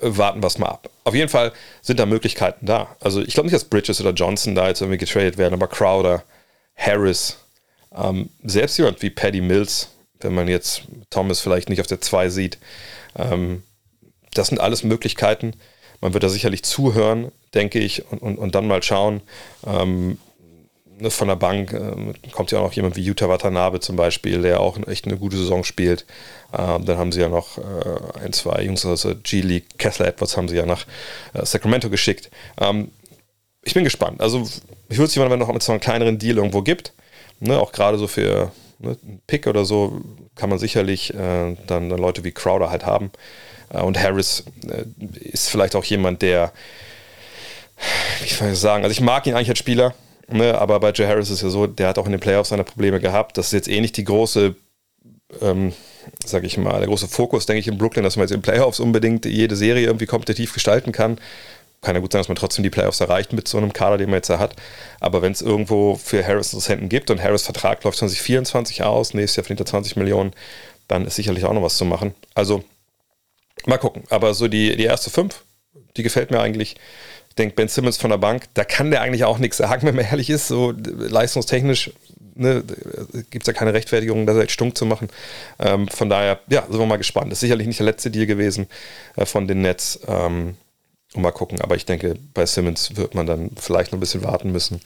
warten 0.00 0.42
wir 0.42 0.46
es 0.46 0.58
mal 0.58 0.68
ab. 0.68 0.90
Auf 1.04 1.14
jeden 1.14 1.28
Fall 1.28 1.52
sind 1.82 2.00
da 2.00 2.06
Möglichkeiten 2.06 2.66
da. 2.66 2.96
Also 3.00 3.20
ich 3.20 3.34
glaube 3.34 3.46
nicht, 3.46 3.54
dass 3.54 3.64
Bridges 3.64 4.00
oder 4.00 4.12
Johnson 4.12 4.54
da 4.54 4.68
jetzt 4.68 4.80
irgendwie 4.80 4.98
getradet 4.98 5.36
werden, 5.36 5.54
aber 5.54 5.68
Crowder, 5.68 6.22
Harris, 6.74 7.36
ähm, 7.94 8.30
selbst 8.42 8.78
jemand 8.78 9.02
wie 9.02 9.10
Paddy 9.10 9.40
Mills, 9.40 9.88
wenn 10.20 10.34
man 10.34 10.48
jetzt 10.48 10.82
Thomas 11.10 11.40
vielleicht 11.40 11.68
nicht 11.68 11.80
auf 11.80 11.86
der 11.86 12.00
2 12.00 12.30
sieht, 12.30 12.58
ähm, 13.16 13.62
das 14.34 14.48
sind 14.48 14.60
alles 14.60 14.84
Möglichkeiten. 14.84 15.52
Man 16.00 16.12
wird 16.12 16.24
da 16.24 16.28
sicherlich 16.28 16.62
zuhören, 16.64 17.32
denke 17.54 17.78
ich, 17.78 18.04
und, 18.10 18.20
und, 18.20 18.36
und 18.38 18.54
dann 18.54 18.66
mal 18.66 18.82
schauen. 18.82 19.22
Ähm, 19.66 20.18
ne, 20.98 21.10
von 21.10 21.28
der 21.28 21.36
Bank 21.36 21.72
äh, 21.72 22.30
kommt 22.30 22.50
ja 22.50 22.58
auch 22.58 22.64
noch 22.64 22.72
jemand 22.72 22.96
wie 22.96 23.02
Yuta 23.02 23.28
Watanabe 23.28 23.80
zum 23.80 23.96
Beispiel, 23.96 24.42
der 24.42 24.60
auch 24.60 24.78
echt 24.86 25.06
eine 25.06 25.16
gute 25.16 25.36
Saison 25.36 25.64
spielt. 25.64 26.04
Ähm, 26.52 26.84
dann 26.84 26.98
haben 26.98 27.12
sie 27.12 27.20
ja 27.20 27.28
noch 27.28 27.58
äh, 27.58 28.20
ein, 28.22 28.32
zwei 28.32 28.62
Jungs, 28.62 28.84
also 28.84 29.14
G-League, 29.14 29.78
Kessler 29.78 30.08
Edwards 30.08 30.36
haben 30.36 30.48
sie 30.48 30.56
ja 30.56 30.66
nach 30.66 30.86
äh, 31.32 31.44
Sacramento 31.44 31.90
geschickt. 31.90 32.30
Ähm, 32.60 32.90
ich 33.62 33.74
bin 33.74 33.84
gespannt. 33.84 34.20
Also 34.20 34.46
ich 34.88 34.98
würde 34.98 35.08
es 35.08 35.14
jemand, 35.14 35.32
wenn 35.32 35.38
noch 35.38 35.52
mit 35.52 35.62
so 35.62 35.72
einem 35.72 35.80
kleineren 35.80 36.18
Deal 36.18 36.36
irgendwo 36.36 36.62
gibt, 36.62 36.92
ne, 37.40 37.58
auch 37.58 37.72
gerade 37.72 37.98
so 37.98 38.06
für 38.06 38.52
ne, 38.78 38.96
einen 39.02 39.20
Pick 39.26 39.46
oder 39.46 39.64
so, 39.64 40.00
kann 40.34 40.50
man 40.50 40.58
sicherlich 40.58 41.14
äh, 41.14 41.56
dann, 41.66 41.88
dann 41.88 41.98
Leute 41.98 42.24
wie 42.24 42.32
Crowder 42.32 42.70
halt 42.70 42.86
haben. 42.86 43.10
Äh, 43.70 43.80
und 43.80 44.00
Harris 44.00 44.44
äh, 44.68 44.84
ist 45.20 45.50
vielleicht 45.50 45.76
auch 45.76 45.84
jemand, 45.84 46.22
der, 46.22 46.52
wie 48.22 48.28
soll 48.28 48.52
ich 48.52 48.58
sagen, 48.58 48.84
also 48.84 48.92
ich 48.92 49.00
mag 49.00 49.26
ihn 49.26 49.34
eigentlich 49.34 49.50
als 49.50 49.58
Spieler, 49.58 49.94
ne, 50.28 50.58
aber 50.58 50.80
bei 50.80 50.90
Joe 50.90 51.06
Harris 51.06 51.30
ist 51.30 51.42
ja 51.42 51.48
so, 51.48 51.66
der 51.66 51.88
hat 51.88 51.98
auch 51.98 52.06
in 52.06 52.12
den 52.12 52.20
Playoffs 52.20 52.50
seine 52.50 52.64
Probleme 52.64 53.00
gehabt. 53.00 53.36
Das 53.38 53.46
ist 53.46 53.52
jetzt 53.52 53.68
eh 53.68 53.80
nicht 53.80 53.96
die 53.96 54.04
große, 54.04 54.54
ähm, 55.40 55.72
sag 56.24 56.44
ich 56.44 56.56
mal, 56.56 56.78
der 56.78 56.88
große 56.88 57.08
Fokus, 57.08 57.46
denke 57.46 57.60
ich, 57.60 57.68
in 57.68 57.78
Brooklyn, 57.78 58.04
dass 58.04 58.16
man 58.16 58.24
jetzt 58.24 58.34
in 58.34 58.42
Playoffs 58.42 58.80
unbedingt 58.80 59.24
jede 59.24 59.56
Serie 59.56 59.86
irgendwie 59.86 60.06
kompetitiv 60.06 60.52
gestalten 60.54 60.92
kann. 60.92 61.18
Kann 61.82 61.96
ja 61.96 62.00
gut 62.00 62.12
sein, 62.12 62.20
dass 62.20 62.28
man 62.28 62.36
trotzdem 62.36 62.62
die 62.62 62.70
Playoffs 62.70 63.00
erreicht 63.00 63.34
mit 63.34 63.46
so 63.46 63.58
einem 63.58 63.74
Kader, 63.74 63.98
den 63.98 64.08
man 64.08 64.16
jetzt 64.16 64.30
da 64.30 64.38
hat. 64.38 64.56
Aber 65.00 65.20
wenn 65.20 65.32
es 65.32 65.42
irgendwo 65.42 65.96
für 65.96 66.26
Harris 66.26 66.54
Interessenten 66.54 66.88
gibt 66.88 67.10
und 67.10 67.22
Harris 67.22 67.42
Vertrag 67.42 67.84
läuft 67.84 67.98
2024 67.98 68.82
aus, 68.82 69.12
nächstes 69.12 69.36
Jahr 69.36 69.44
verdient 69.44 69.60
er 69.60 69.66
20 69.66 69.96
Millionen, 69.96 70.32
dann 70.88 71.06
ist 71.06 71.16
sicherlich 71.16 71.44
auch 71.44 71.52
noch 71.52 71.62
was 71.62 71.76
zu 71.76 71.84
machen. 71.84 72.14
Also 72.34 72.64
Mal 73.66 73.78
gucken. 73.78 74.04
Aber 74.10 74.34
so 74.34 74.48
die, 74.48 74.76
die 74.76 74.84
erste 74.84 75.10
fünf, 75.10 75.42
die 75.96 76.02
gefällt 76.02 76.30
mir 76.30 76.40
eigentlich. 76.40 76.76
Ich 77.30 77.34
denke, 77.36 77.56
Ben 77.56 77.68
Simmons 77.68 77.96
von 77.96 78.10
der 78.10 78.18
Bank, 78.18 78.44
da 78.54 78.64
kann 78.64 78.90
der 78.90 79.00
eigentlich 79.00 79.24
auch 79.24 79.38
nichts 79.38 79.56
sagen, 79.56 79.82
wenn 79.86 79.96
man 79.96 80.04
ehrlich 80.04 80.30
ist. 80.30 80.48
So 80.48 80.72
leistungstechnisch 80.76 81.90
ne, 82.34 82.62
gibt 83.30 83.44
es 83.44 83.46
ja 83.46 83.52
keine 83.52 83.74
Rechtfertigung, 83.74 84.26
das 84.26 84.36
jetzt 84.36 84.52
stunk 84.52 84.76
zu 84.76 84.86
machen. 84.86 85.08
Ähm, 85.58 85.88
von 85.88 86.08
daher, 86.08 86.40
ja, 86.48 86.62
sind 86.62 86.78
wir 86.78 86.86
mal 86.86 86.96
gespannt. 86.96 87.30
Das 87.30 87.38
ist 87.38 87.40
sicherlich 87.40 87.66
nicht 87.66 87.78
der 87.78 87.86
letzte 87.86 88.10
Deal 88.10 88.26
gewesen 88.26 88.66
äh, 89.16 89.26
von 89.26 89.48
den 89.48 89.62
Nets. 89.62 90.00
Ähm, 90.06 90.56
und 91.14 91.22
mal 91.22 91.30
gucken. 91.30 91.60
Aber 91.60 91.76
ich 91.76 91.86
denke, 91.86 92.16
bei 92.34 92.44
Simmons 92.44 92.96
wird 92.96 93.14
man 93.14 93.26
dann 93.26 93.50
vielleicht 93.56 93.92
noch 93.92 93.98
ein 93.98 94.00
bisschen 94.00 94.24
warten 94.24 94.52
müssen. 94.52 94.80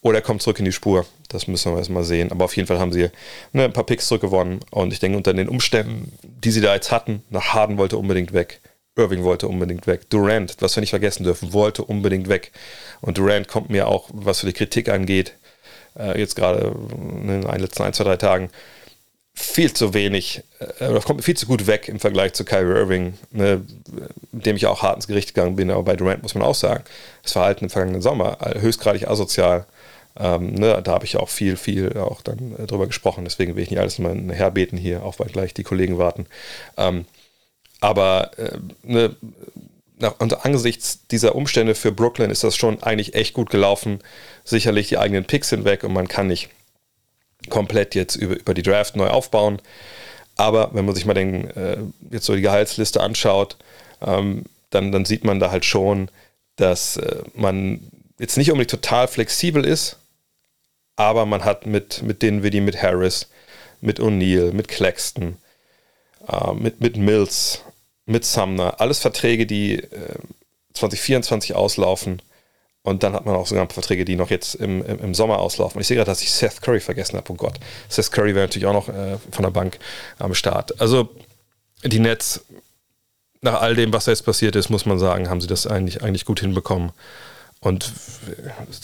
Oder 0.00 0.18
er 0.18 0.22
kommt 0.22 0.42
zurück 0.42 0.58
in 0.58 0.64
die 0.64 0.72
Spur. 0.72 1.06
Das 1.28 1.48
müssen 1.48 1.72
wir 1.72 1.78
erstmal 1.78 2.04
sehen. 2.04 2.30
Aber 2.30 2.44
auf 2.44 2.56
jeden 2.56 2.68
Fall 2.68 2.78
haben 2.78 2.92
sie 2.92 3.10
ne, 3.52 3.64
ein 3.64 3.72
paar 3.72 3.84
Picks 3.84 4.06
zurückgewonnen. 4.06 4.60
Und 4.70 4.92
ich 4.92 5.00
denke, 5.00 5.16
unter 5.16 5.34
den 5.34 5.48
Umständen, 5.48 6.12
die 6.22 6.50
sie 6.50 6.60
da 6.60 6.74
jetzt 6.74 6.92
hatten, 6.92 7.22
nach 7.30 7.54
Harden 7.54 7.78
wollte 7.78 7.98
unbedingt 7.98 8.32
weg. 8.32 8.60
Irving 8.98 9.24
wollte 9.24 9.48
unbedingt 9.48 9.86
weg. 9.86 10.10
Durant, 10.10 10.56
was 10.60 10.76
wir 10.76 10.80
nicht 10.80 10.90
vergessen 10.90 11.24
dürfen, 11.24 11.52
wollte 11.52 11.84
unbedingt 11.84 12.28
weg. 12.28 12.52
Und 13.00 13.16
Durant 13.16 13.48
kommt 13.48 13.70
mir 13.70 13.88
auch, 13.88 14.10
was 14.12 14.40
für 14.40 14.46
die 14.46 14.52
Kritik 14.52 14.88
angeht, 14.88 15.34
äh, 15.98 16.18
jetzt 16.18 16.36
gerade 16.36 16.74
in 16.92 17.28
den 17.28 17.42
letzten 17.42 17.84
ein, 17.84 17.92
zwei, 17.92 18.04
drei 18.04 18.16
Tagen, 18.16 18.50
viel 19.34 19.72
zu 19.72 19.94
wenig, 19.94 20.42
äh, 20.80 20.98
kommt 21.00 21.22
viel 21.22 21.36
zu 21.36 21.46
gut 21.46 21.68
weg 21.68 21.88
im 21.88 22.00
Vergleich 22.00 22.32
zu 22.32 22.44
Kyrie 22.44 22.76
Irving, 22.76 23.14
ne, 23.30 23.64
mit 24.32 24.46
dem 24.46 24.56
ich 24.56 24.66
auch 24.66 24.82
hart 24.82 24.96
ins 24.96 25.06
Gericht 25.06 25.32
gegangen 25.32 25.54
bin. 25.54 25.70
Aber 25.70 25.84
bei 25.84 25.96
Durant 25.96 26.22
muss 26.22 26.34
man 26.34 26.42
auch 26.42 26.56
sagen, 26.56 26.82
das 27.22 27.32
Verhalten 27.32 27.64
im 27.64 27.70
vergangenen 27.70 28.02
Sommer 28.02 28.38
höchstgradig 28.60 29.08
asozial. 29.08 29.66
Ähm, 30.18 30.54
ne, 30.54 30.80
da 30.82 30.92
habe 30.92 31.04
ich 31.04 31.16
auch 31.16 31.28
viel, 31.28 31.56
viel 31.56 31.96
auch 31.96 32.22
dann 32.22 32.56
äh, 32.58 32.66
drüber 32.66 32.86
gesprochen. 32.86 33.24
Deswegen 33.24 33.54
will 33.54 33.62
ich 33.62 33.70
nicht 33.70 33.80
alles 33.80 33.98
mal 33.98 34.16
herbeten 34.32 34.76
hier, 34.76 35.04
auch 35.04 35.18
weil 35.18 35.28
gleich 35.28 35.54
die 35.54 35.62
Kollegen 35.62 35.98
warten. 35.98 36.26
Ähm, 36.76 37.04
aber 37.80 38.32
äh, 38.36 38.58
ne, 38.82 39.14
nach, 39.98 40.18
angesichts 40.18 41.06
dieser 41.08 41.34
Umstände 41.34 41.74
für 41.74 41.92
Brooklyn 41.92 42.30
ist 42.30 42.44
das 42.44 42.56
schon 42.56 42.82
eigentlich 42.82 43.14
echt 43.14 43.34
gut 43.34 43.50
gelaufen. 43.50 44.00
Sicherlich 44.44 44.88
die 44.88 44.98
eigenen 44.98 45.24
Picks 45.24 45.50
sind 45.50 45.64
weg 45.64 45.84
und 45.84 45.92
man 45.92 46.08
kann 46.08 46.26
nicht 46.26 46.50
komplett 47.48 47.94
jetzt 47.94 48.16
über, 48.16 48.36
über 48.36 48.54
die 48.54 48.62
Draft 48.62 48.96
neu 48.96 49.08
aufbauen. 49.08 49.60
Aber 50.36 50.70
wenn 50.72 50.84
man 50.84 50.94
sich 50.94 51.04
mal 51.04 51.14
den, 51.14 51.50
äh, 51.50 51.78
jetzt 52.10 52.26
so 52.26 52.34
die 52.34 52.42
Gehaltsliste 52.42 53.00
anschaut, 53.00 53.56
ähm, 54.04 54.44
dann, 54.70 54.92
dann 54.92 55.04
sieht 55.04 55.24
man 55.24 55.40
da 55.40 55.50
halt 55.50 55.64
schon, 55.64 56.10
dass 56.56 56.96
äh, 56.96 57.22
man 57.34 57.80
jetzt 58.18 58.36
nicht 58.36 58.50
unbedingt 58.50 58.70
total 58.70 59.08
flexibel 59.08 59.64
ist, 59.64 59.96
aber 60.98 61.26
man 61.26 61.44
hat 61.44 61.64
mit, 61.64 62.02
mit 62.02 62.22
denen 62.22 62.42
wie 62.42 62.50
die 62.50 62.60
mit 62.60 62.82
Harris, 62.82 63.28
mit 63.80 64.00
O'Neill, 64.00 64.52
mit 64.52 64.66
Claxton, 64.66 65.36
äh, 66.28 66.52
mit, 66.54 66.80
mit 66.80 66.96
Mills, 66.96 67.62
mit 68.04 68.24
Sumner, 68.24 68.80
alles 68.80 68.98
Verträge, 68.98 69.46
die 69.46 69.76
äh, 69.76 70.18
2024 70.74 71.54
auslaufen. 71.54 72.20
Und 72.82 73.04
dann 73.04 73.12
hat 73.12 73.26
man 73.26 73.36
auch 73.36 73.46
sogar 73.46 73.62
ein 73.62 73.68
paar 73.68 73.74
Verträge, 73.74 74.04
die 74.04 74.16
noch 74.16 74.30
jetzt 74.30 74.56
im, 74.56 74.84
im, 74.84 74.98
im 74.98 75.14
Sommer 75.14 75.38
auslaufen. 75.38 75.80
Ich 75.80 75.86
sehe 75.86 75.96
gerade, 75.96 76.10
dass 76.10 76.22
ich 76.22 76.32
Seth 76.32 76.62
Curry 76.62 76.80
vergessen 76.80 77.16
habe. 77.16 77.30
Oh 77.30 77.36
Gott. 77.36 77.60
Seth 77.88 78.10
Curry 78.10 78.34
wäre 78.34 78.46
natürlich 78.46 78.66
auch 78.66 78.72
noch 78.72 78.88
äh, 78.88 79.18
von 79.30 79.44
der 79.44 79.50
Bank 79.50 79.78
am 80.18 80.34
Start. 80.34 80.80
Also 80.80 81.10
die 81.84 82.00
Nets, 82.00 82.44
nach 83.40 83.60
all 83.60 83.76
dem, 83.76 83.92
was 83.92 84.06
da 84.06 84.10
jetzt 84.10 84.24
passiert 84.24 84.56
ist, 84.56 84.68
muss 84.68 84.84
man 84.84 84.98
sagen, 84.98 85.30
haben 85.30 85.40
sie 85.40 85.46
das 85.46 85.68
eigentlich, 85.68 86.02
eigentlich 86.02 86.24
gut 86.24 86.40
hinbekommen. 86.40 86.90
Und 87.60 87.92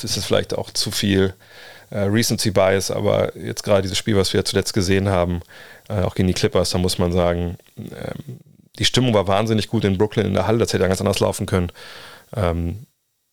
das 0.00 0.16
ist 0.16 0.24
vielleicht 0.24 0.54
auch 0.54 0.70
zu 0.70 0.92
viel 0.92 1.30
äh, 1.30 1.73
Recency 1.98 2.50
Bias, 2.50 2.90
aber 2.90 3.36
jetzt 3.36 3.62
gerade 3.62 3.82
dieses 3.82 3.98
Spiel, 3.98 4.16
was 4.16 4.32
wir 4.32 4.44
zuletzt 4.44 4.74
gesehen 4.74 5.08
haben, 5.08 5.40
äh, 5.88 6.02
auch 6.02 6.14
gegen 6.14 6.28
die 6.28 6.34
Clippers, 6.34 6.70
da 6.70 6.78
muss 6.78 6.98
man 6.98 7.12
sagen, 7.12 7.56
ähm, 7.76 8.38
die 8.78 8.84
Stimmung 8.84 9.14
war 9.14 9.28
wahnsinnig 9.28 9.68
gut 9.68 9.84
in 9.84 9.98
Brooklyn 9.98 10.26
in 10.26 10.34
der 10.34 10.46
Halle, 10.46 10.58
das 10.58 10.72
hätte 10.72 10.82
ja 10.82 10.88
ganz 10.88 11.00
anders 11.00 11.20
laufen 11.20 11.46
können. 11.46 11.70
Ähm, 12.36 12.86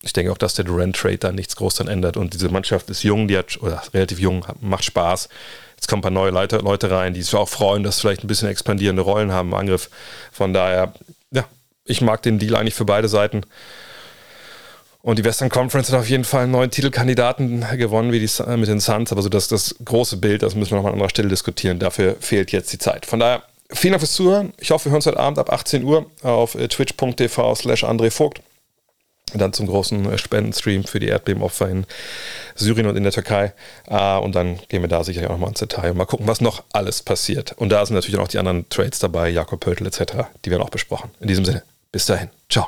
ich 0.04 0.13
denke 0.13 0.32
auch, 0.32 0.38
dass 0.38 0.56
der 0.56 0.65
Durant-Trade 0.65 1.17
da 1.17 1.32
nichts 1.32 1.56
groß 1.56 1.76
dann 1.76 1.88
ändert. 1.88 2.17
Und 2.17 2.34
diese 2.34 2.50
Mannschaft 2.50 2.89
ist 2.89 3.04
jung, 3.04 3.28
die 3.28 3.38
hat, 3.38 3.62
oder 3.62 3.84
relativ 3.93 4.19
jung, 4.19 4.45
macht 4.60 4.84
Spaß. 4.84 5.30
Jetzt 5.76 5.88
kommen 5.88 6.00
ein 6.00 6.04
paar 6.04 6.12
neue 6.12 6.32
Leute, 6.32 6.58
Leute 6.58 6.89
rein, 6.89 7.13
die 7.13 7.21
sich 7.21 7.36
auch 7.36 7.50
freuen, 7.50 7.84
dass 7.84 8.00
vielleicht 8.00 8.24
ein 8.24 8.28
bisschen 8.28 8.50
expandierende 8.50 9.04
Rollen 9.04 9.32
haben 9.32 9.50
im 9.50 9.54
Angriff. 9.54 9.89
Von 10.32 10.54
daher, 10.54 10.93
ja, 11.32 11.45
ich 11.86 12.02
mag 12.02 12.21
den 12.24 12.39
Deal 12.39 12.56
eigentlich 12.56 12.74
für 12.74 12.86
beide 12.86 13.08
Seiten. 13.08 13.41
Und 15.04 15.18
die 15.18 15.26
Western 15.26 15.50
Conference 15.50 15.92
hat 15.92 16.00
auf 16.00 16.10
jeden 16.10 16.24
Fall 16.24 16.44
einen 16.44 16.52
neuen 16.52 16.70
Titelkandidaten 16.70 17.66
gewonnen, 17.78 18.12
wie 18.12 18.20
die, 18.20 18.58
mit 18.58 18.68
den 18.68 18.80
Suns. 18.80 19.12
Aber 19.12 19.22
so 19.22 19.30
das, 19.30 19.48
das 19.48 19.76
große 19.84 20.18
Bild, 20.18 20.44
das 20.44 20.56
müssen 20.56 20.72
wir 20.72 20.76
nochmal 20.78 20.92
an 20.92 20.96
anderer 20.96 21.10
Stelle 21.10 21.30
diskutieren. 21.30 21.80
Dafür 21.80 22.16
fehlt 22.20 22.52
jetzt 22.52 22.72
die 22.72 22.78
Zeit. 22.78 23.06
Von 23.06 23.20
daher, 23.20 23.42
vielen 23.72 23.94
Dank 23.94 24.02
fürs 24.02 24.14
Zuhören. 24.14 24.54
Ich 24.60 24.70
hoffe, 24.72 24.86
wir 24.86 24.92
hören 24.92 24.98
uns 24.98 25.08
heute 25.08 25.20
Abend 25.20 25.40
ab 25.40 25.52
18 25.52 25.84
Uhr 25.84 26.06
auf 26.22 26.56
äh, 26.56 26.68
twitch.tv 26.68 27.56
slash 27.56 27.84
André 27.84 28.12
Vogt. 28.12 28.42
Dann 29.34 29.54
zum 29.54 29.66
großen 29.66 30.12
äh, 30.12 30.18
Spendenstream 30.20 30.84
für 30.84 31.00
die 31.00 31.08
Erdbebenopfer 31.08 31.68
in 31.68 31.86
Syrien 32.54 32.86
und 32.86 32.96
in 32.96 33.04
der 33.04 33.12
Türkei. 33.14 33.54
Und 33.88 34.36
dann 34.36 34.60
gehen 34.68 34.82
wir 34.82 34.90
da 34.90 35.04
sicherlich 35.04 35.30
auch 35.30 35.34
nochmal 35.34 35.50
ins 35.50 35.60
Detail 35.60 35.92
und 35.92 35.98
mal 35.98 36.06
gucken, 36.06 36.28
was 36.28 36.42
noch 36.42 36.64
alles 36.74 37.02
passiert. 37.02 37.54
Und 37.54 37.70
da 37.70 37.84
sind 37.86 37.96
natürlich 37.96 38.20
auch 38.20 38.28
die 38.28 38.38
anderen 38.38 38.70
Trades 38.70 39.00
dabei, 39.00 39.30
Jakob 39.30 39.62
Pöltl 39.62 39.88
etc., 39.88 40.28
die 40.46 40.52
werden 40.52 40.62
auch 40.62 40.70
besprochen. 40.70 41.12
In 41.22 41.28
diesem 41.28 41.46
Sinne, 41.46 41.64
bis 41.92 42.06
dahin. 42.06 42.30
Ciao. 42.50 42.68